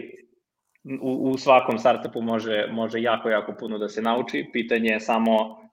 u, 1.01 1.31
u 1.31 1.39
svakom 1.39 1.79
startupu 1.79 2.23
može, 2.23 2.67
može 2.71 3.03
jako, 3.03 3.29
jako 3.29 3.55
puno 3.61 3.79
da 3.79 3.89
se 3.89 4.03
nauči. 4.03 4.51
Pitanje 4.53 4.91
je 4.91 5.01
samo 5.01 5.66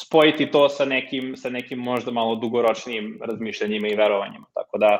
spojiti 0.00 0.50
to 0.50 0.68
sa 0.68 0.84
nekim, 0.84 1.36
sa 1.36 1.50
nekim 1.50 1.78
možda 1.78 2.10
malo 2.10 2.34
dugoročnijim 2.34 3.18
razmišljanjima 3.22 3.88
i 3.88 3.96
verovanjima. 3.96 4.46
Tako 4.54 4.78
da 4.78 4.98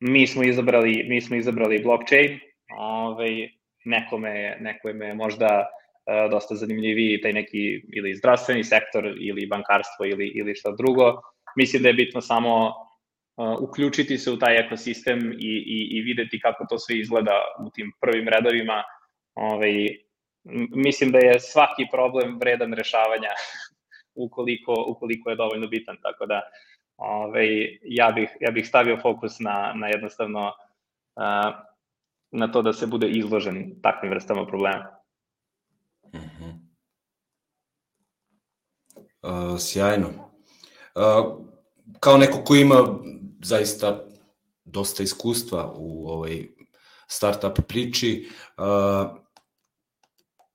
mi 0.00 0.26
smo 0.26 0.42
izabrali, 0.42 1.04
mi 1.08 1.20
smo 1.20 1.36
izabrali 1.36 1.82
blockchain, 1.82 2.38
ovaj, 2.78 3.48
nekome, 3.84 4.56
nekome 4.60 5.06
je 5.06 5.14
možda 5.14 5.66
E, 6.06 6.28
dosta 6.30 6.54
zanimljiviji 6.54 7.20
taj 7.20 7.32
neki 7.32 7.82
ili 7.92 8.14
zdravstveni 8.14 8.64
sektor 8.64 9.06
ili 9.20 9.46
bankarstvo 9.46 10.06
ili, 10.06 10.26
ili 10.26 10.54
šta 10.54 10.70
drugo. 10.78 11.20
Mislim 11.56 11.82
da 11.82 11.88
je 11.88 11.94
bitno 11.94 12.20
samo 12.20 12.66
uh, 12.68 13.56
uključiti 13.60 14.18
se 14.18 14.30
u 14.30 14.38
taj 14.38 14.58
ekosistem 14.58 15.32
i, 15.32 15.52
i, 15.76 15.98
i 15.98 16.02
videti 16.02 16.40
kako 16.40 16.66
to 16.70 16.78
sve 16.78 16.98
izgleda 16.98 17.32
u 17.66 17.70
tim 17.70 17.92
prvim 18.00 18.28
redovima. 18.28 18.84
Ovaj, 19.34 19.72
mislim 20.74 21.12
da 21.12 21.18
je 21.18 21.40
svaki 21.40 21.86
problem 21.92 22.38
vredan 22.40 22.72
rešavanja 22.72 23.30
ukoliko, 24.16 24.84
ukoliko 24.88 25.30
je 25.30 25.36
dovoljno 25.36 25.66
bitan, 25.66 25.96
tako 26.02 26.26
da 26.26 26.42
ovaj, 26.96 27.78
ja, 27.82 28.10
bih, 28.10 28.36
ja 28.40 28.50
bih 28.50 28.68
stavio 28.68 28.98
fokus 29.02 29.40
na, 29.40 29.72
na 29.74 29.88
jednostavno 29.88 30.52
uh, 31.16 31.54
na 32.30 32.52
to 32.52 32.62
da 32.62 32.72
se 32.72 32.86
bude 32.86 33.08
izložen 33.08 33.80
takvim 33.82 34.10
vrstama 34.10 34.46
problema. 34.46 34.96
Uh, 39.22 39.58
sjajno. 39.58 40.08
Uh, 40.08 41.46
kao 42.00 42.16
neko 42.16 42.44
ko 42.44 42.54
ima 42.54 42.98
zaista 43.42 44.04
dosta 44.64 45.02
iskustva 45.02 45.72
u 45.76 46.08
ovoj 46.08 46.48
startup 47.08 47.58
priči, 47.68 48.28
uh, 48.58 49.16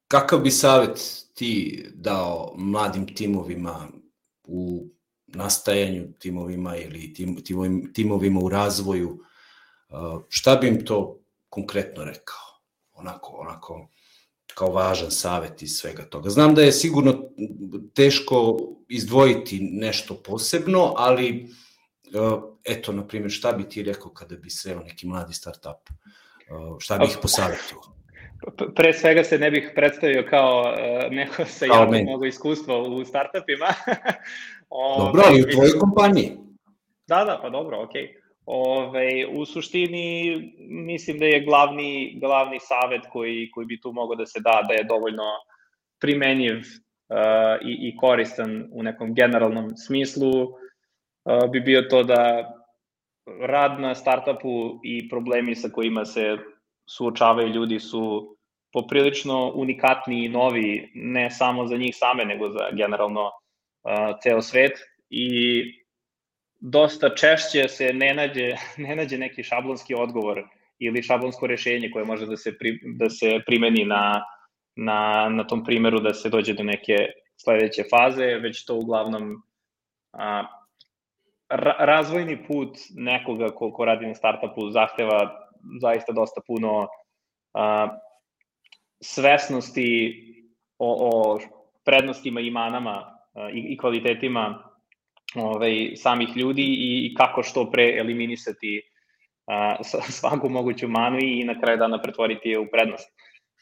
kakav 0.07 0.39
bi 0.39 0.51
savet 0.51 0.99
ti 1.41 1.85
dao 1.93 2.53
mladim 2.57 3.15
timovima 3.15 3.87
u 4.43 4.87
nastajanju 5.27 6.13
timovima 6.19 6.77
ili 6.77 7.13
tim, 7.13 7.43
timovima, 7.43 7.89
timovima 7.93 8.39
u 8.39 8.49
razvoju, 8.49 9.19
šta 10.29 10.55
bi 10.55 10.67
im 10.67 10.85
to 10.85 11.19
konkretno 11.49 12.03
rekao? 12.03 12.45
Onako, 12.93 13.31
onako, 13.31 13.87
kao 14.55 14.71
važan 14.71 15.11
savet 15.11 15.61
iz 15.61 15.71
svega 15.71 16.05
toga. 16.09 16.29
Znam 16.29 16.55
da 16.55 16.61
je 16.61 16.71
sigurno 16.71 17.23
teško 17.93 18.57
izdvojiti 18.89 19.59
nešto 19.59 20.15
posebno, 20.23 20.93
ali 20.97 21.49
eto, 22.63 22.91
na 22.91 23.07
primjer, 23.07 23.31
šta 23.31 23.51
bi 23.51 23.69
ti 23.69 23.83
rekao 23.83 24.13
kada 24.13 24.35
bi 24.35 24.49
sreo 24.49 24.79
neki 24.79 25.07
mladi 25.07 25.33
startup? 25.33 25.89
Šta 26.79 26.97
bih 26.97 27.17
posavjetio? 27.21 28.00
Pre 28.75 28.93
svega 28.93 29.23
se 29.23 29.37
ne 29.37 29.51
bih 29.51 29.71
predstavio 29.75 30.25
kao 30.29 30.59
uh, 30.61 31.11
neko 31.11 31.45
sa 31.45 31.65
jako 31.65 31.91
mnogo 31.91 32.25
iskustva 32.25 32.77
u 32.77 33.05
startupima. 33.05 33.65
dobro, 35.05 35.21
ali 35.27 35.41
u 35.41 35.51
tvojoj 35.51 35.79
kompaniji. 35.79 36.31
Da, 37.07 37.23
da, 37.25 37.39
pa 37.41 37.49
dobro, 37.49 37.83
okej. 37.83 38.01
Okay. 38.01 38.21
Ove, 38.45 39.25
u 39.31 39.45
suštini 39.45 40.37
mislim 40.69 41.19
da 41.19 41.25
je 41.25 41.45
glavni, 41.45 42.17
glavni 42.19 42.59
savet 42.59 43.01
koji, 43.11 43.51
koji 43.51 43.65
bi 43.65 43.81
tu 43.81 43.91
mogao 43.91 44.15
da 44.15 44.25
se 44.25 44.39
da, 44.39 44.61
da 44.67 44.73
je 44.73 44.83
dovoljno 44.83 45.23
primenjiv 45.99 46.57
uh, 46.57 47.61
i, 47.61 47.89
i 47.89 47.97
koristan 47.97 48.67
u 48.71 48.83
nekom 48.83 49.13
generalnom 49.13 49.69
smislu, 49.75 50.43
uh, 50.43 51.51
bi 51.51 51.59
bio 51.59 51.81
to 51.81 52.03
da 52.03 52.53
rad 53.41 53.79
na 53.79 53.95
startupu 53.95 54.79
i 54.83 55.09
problemi 55.09 55.55
sa 55.55 55.69
kojima 55.69 56.05
se 56.05 56.37
suočavaju 56.85 57.47
ljudi 57.47 57.79
su 57.79 58.37
poprilično 58.73 59.51
unikatni 59.55 60.25
i 60.25 60.29
novi, 60.29 60.91
ne 60.95 61.31
samo 61.31 61.67
za 61.67 61.77
njih 61.77 61.95
same, 61.95 62.25
nego 62.25 62.49
za 62.49 62.69
generalno 62.71 63.25
uh, 63.25 64.19
ceo 64.23 64.41
svet. 64.41 64.71
I 65.09 65.63
dosta 66.59 67.15
češće 67.15 67.67
se 67.67 67.93
ne 67.93 68.13
nađe, 68.13 68.55
ne 68.87 68.95
nađe 68.95 69.17
neki 69.17 69.43
šablonski 69.43 69.95
odgovor 69.95 70.43
ili 70.79 71.03
šablonsko 71.03 71.47
rešenje 71.47 71.91
koje 71.91 72.05
može 72.05 72.25
da 72.25 72.37
se, 72.37 72.57
pri, 72.57 72.79
da 72.97 73.09
se 73.09 73.39
primeni 73.45 73.85
na, 73.85 74.23
na, 74.75 75.29
na 75.29 75.47
tom 75.47 75.63
primeru 75.63 75.99
da 75.99 76.13
se 76.13 76.29
dođe 76.29 76.53
do 76.53 76.63
neke 76.63 76.95
sledeće 77.37 77.83
faze, 77.89 78.25
već 78.25 78.65
to 78.65 78.75
uglavnom 78.75 79.43
a, 80.13 80.43
ra, 81.49 81.75
razvojni 81.79 82.43
put 82.47 82.77
nekoga 82.95 83.47
ko, 83.47 83.71
ko 83.71 83.85
radi 83.85 84.07
na 84.07 84.15
startupu 84.15 84.69
zahteva 84.69 85.50
zaista 85.81 86.13
dosta 86.13 86.41
puno 86.47 86.87
a, 87.53 87.97
svesnosti 89.03 89.89
o, 90.77 91.09
o 91.09 91.39
prednostima 91.85 92.41
i 92.41 92.51
manama 92.51 93.19
a, 93.33 93.49
i, 93.49 93.59
i 93.73 93.77
kvalitetima 93.77 94.63
ovaj, 95.35 95.91
samih 95.95 96.29
ljudi 96.37 96.65
i 96.79 97.13
kako 97.17 97.43
što 97.43 97.71
pre 97.71 97.97
eliminisati 97.97 98.81
a, 99.47 99.83
svaku 100.19 100.49
moguću 100.49 100.87
manu 100.87 101.17
i 101.21 101.43
na 101.43 101.61
kraju 101.61 101.77
dana 101.77 102.01
pretvoriti 102.01 102.49
je 102.49 102.59
u 102.59 102.67
prednost. 102.71 103.09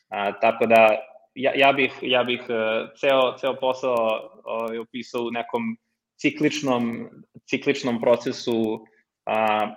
A, 0.09 0.39
tako 0.39 0.65
da 0.65 0.95
ja, 1.35 1.51
ja 1.55 1.73
bih, 1.73 1.93
ja 2.01 2.23
bih 2.23 2.41
uh, 2.49 2.89
ceo, 2.99 3.37
ceo 3.37 3.55
posao 3.59 3.95
ovaj, 4.43 4.77
opisao 4.77 5.21
u 5.23 5.31
nekom 5.31 5.77
cikličnom, 6.19 7.09
cikličnom 7.49 8.01
procesu 8.01 8.85
a, 9.25 9.69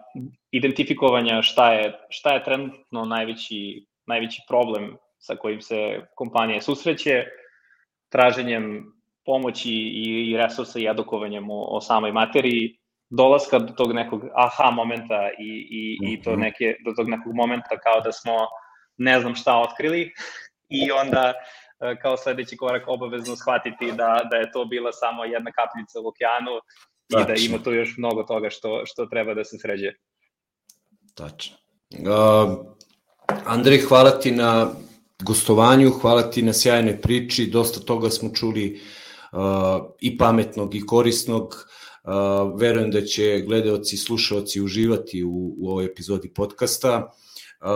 identifikovanja 0.53 1.43
šta 1.43 1.73
je, 1.73 1.99
šta 2.09 2.35
je 2.35 2.45
trenutno 2.45 3.05
najveći, 3.05 3.87
najveći 4.07 4.43
problem 4.49 4.97
sa 5.19 5.37
kojim 5.37 5.61
se 5.61 6.01
kompanija 6.15 6.61
susreće, 6.61 7.25
traženjem 8.09 8.93
pomoći 9.25 9.73
i, 9.73 10.31
i 10.31 10.37
resursa 10.37 10.79
i 10.79 10.87
edukovanjem 10.87 11.51
o, 11.51 11.65
o 11.77 11.81
samoj 11.81 12.13
materiji, 12.13 12.79
dolaska 13.11 13.59
do 13.59 13.73
tog 13.73 13.93
nekog 13.93 14.23
aha 14.35 14.71
momenta 14.71 15.31
i, 15.39 15.51
i, 15.71 16.13
i 16.13 16.23
to 16.23 16.31
mhm. 16.31 16.41
neke, 16.41 16.77
do 16.85 16.93
tog 16.97 17.09
nekog 17.09 17.35
momenta 17.35 17.79
kao 17.79 18.01
da 18.01 18.13
smo 18.13 18.37
ne 18.97 19.21
znam 19.21 19.35
šta 19.35 19.61
otkrili 19.61 20.13
i 20.83 20.91
onda 20.91 21.33
e, 21.81 21.97
kao 22.03 22.17
sledeći 22.17 22.57
korak 22.57 22.89
obavezno 22.89 23.37
shvatiti 23.37 23.93
da, 23.93 24.29
da 24.31 24.37
je 24.37 24.53
to 24.53 24.65
bila 24.65 24.93
samo 24.93 25.25
jedna 25.25 25.51
kapljica 25.53 26.01
u 26.01 26.09
okeanu 26.09 26.55
i 27.21 27.27
da 27.27 27.35
ima 27.47 27.65
tu 27.65 27.73
još 27.73 27.95
mnogo 27.99 28.23
toga 28.23 28.51
što, 28.51 28.87
što 28.87 29.07
treba 29.07 29.35
da 29.35 29.45
se 29.45 29.59
sređe. 29.59 29.93
Tačno. 31.15 31.57
Uh, 31.93 32.57
Andrej, 33.45 33.79
hvala 33.79 34.11
ti 34.11 34.31
na 34.31 34.75
gostovanju, 35.23 35.91
hvala 35.91 36.23
ti 36.23 36.43
na 36.43 36.53
sjajnoj 36.53 37.01
priči, 37.01 37.47
dosta 37.51 37.81
toga 37.81 38.11
smo 38.11 38.31
čuli 38.35 38.81
uh, 39.33 39.39
i 40.01 40.19
pametnog 40.19 40.75
i 40.75 40.87
korisnog. 40.87 41.67
Uh, 42.05 42.61
verujem 42.61 42.91
da 42.91 43.05
će 43.05 43.43
gledaoci 43.47 43.95
i 43.95 43.99
slušaoci 43.99 44.61
uživati 44.61 45.25
u, 45.25 45.55
u 45.59 45.71
ovoj 45.71 45.85
epizodi 45.85 46.33
podcasta. 46.35 47.13
Uh, 47.61 47.69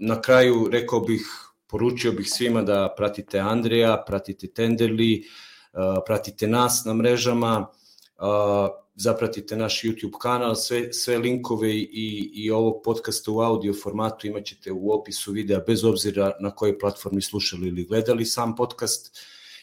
na 0.00 0.20
kraju 0.20 0.68
rekao 0.72 1.00
bih, 1.00 1.26
poručio 1.66 2.12
bih 2.12 2.26
svima 2.30 2.62
da 2.62 2.94
pratite 2.96 3.38
Andreja, 3.38 4.04
pratite 4.06 4.46
Tenderly, 4.46 5.22
uh, 5.22 6.02
pratite 6.06 6.46
nas 6.46 6.84
na 6.84 6.94
mrežama, 6.94 7.66
zapratite 8.94 9.56
naš 9.56 9.82
YouTube 9.82 10.18
kanal, 10.20 10.54
sve, 10.54 10.92
sve 10.92 11.18
linkove 11.18 11.74
i, 11.74 12.30
i 12.34 12.50
ovog 12.50 12.82
podcasta 12.84 13.30
u 13.30 13.40
audio 13.40 13.74
formatu 13.82 14.26
imaćete 14.26 14.72
u 14.72 14.92
opisu 14.92 15.32
videa, 15.32 15.60
bez 15.66 15.84
obzira 15.84 16.32
na 16.40 16.50
kojoj 16.50 16.78
platformi 16.78 17.22
slušali 17.22 17.68
ili 17.68 17.84
gledali 17.84 18.24
sam 18.24 18.56
podcast. 18.56 19.18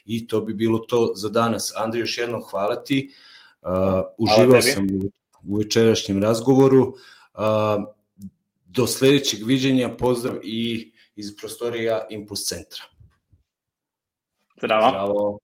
I 0.05 0.27
to 0.27 0.41
bi 0.41 0.53
bilo 0.53 0.79
to 0.79 1.11
za 1.15 1.29
danas. 1.29 1.73
Andrej, 1.75 1.99
još 1.99 2.17
jednom 2.17 2.43
hvala 2.43 2.83
ti. 2.83 3.13
Uh, 3.61 3.69
uživao 4.17 4.61
sam 4.61 4.85
u, 4.85 5.11
u 5.43 5.57
večerašnjem 5.57 6.23
razgovoru. 6.23 6.93
Uh, 7.33 7.41
do 8.65 8.87
sledećeg 8.87 9.45
viđenja, 9.45 9.95
pozdrav 9.97 10.35
i 10.43 10.91
iz 11.15 11.35
prostorija 11.37 12.07
Impuls 12.09 12.45
centra. 12.45 12.83
Zdravo. 14.61 14.89
Zdravo. 14.89 15.39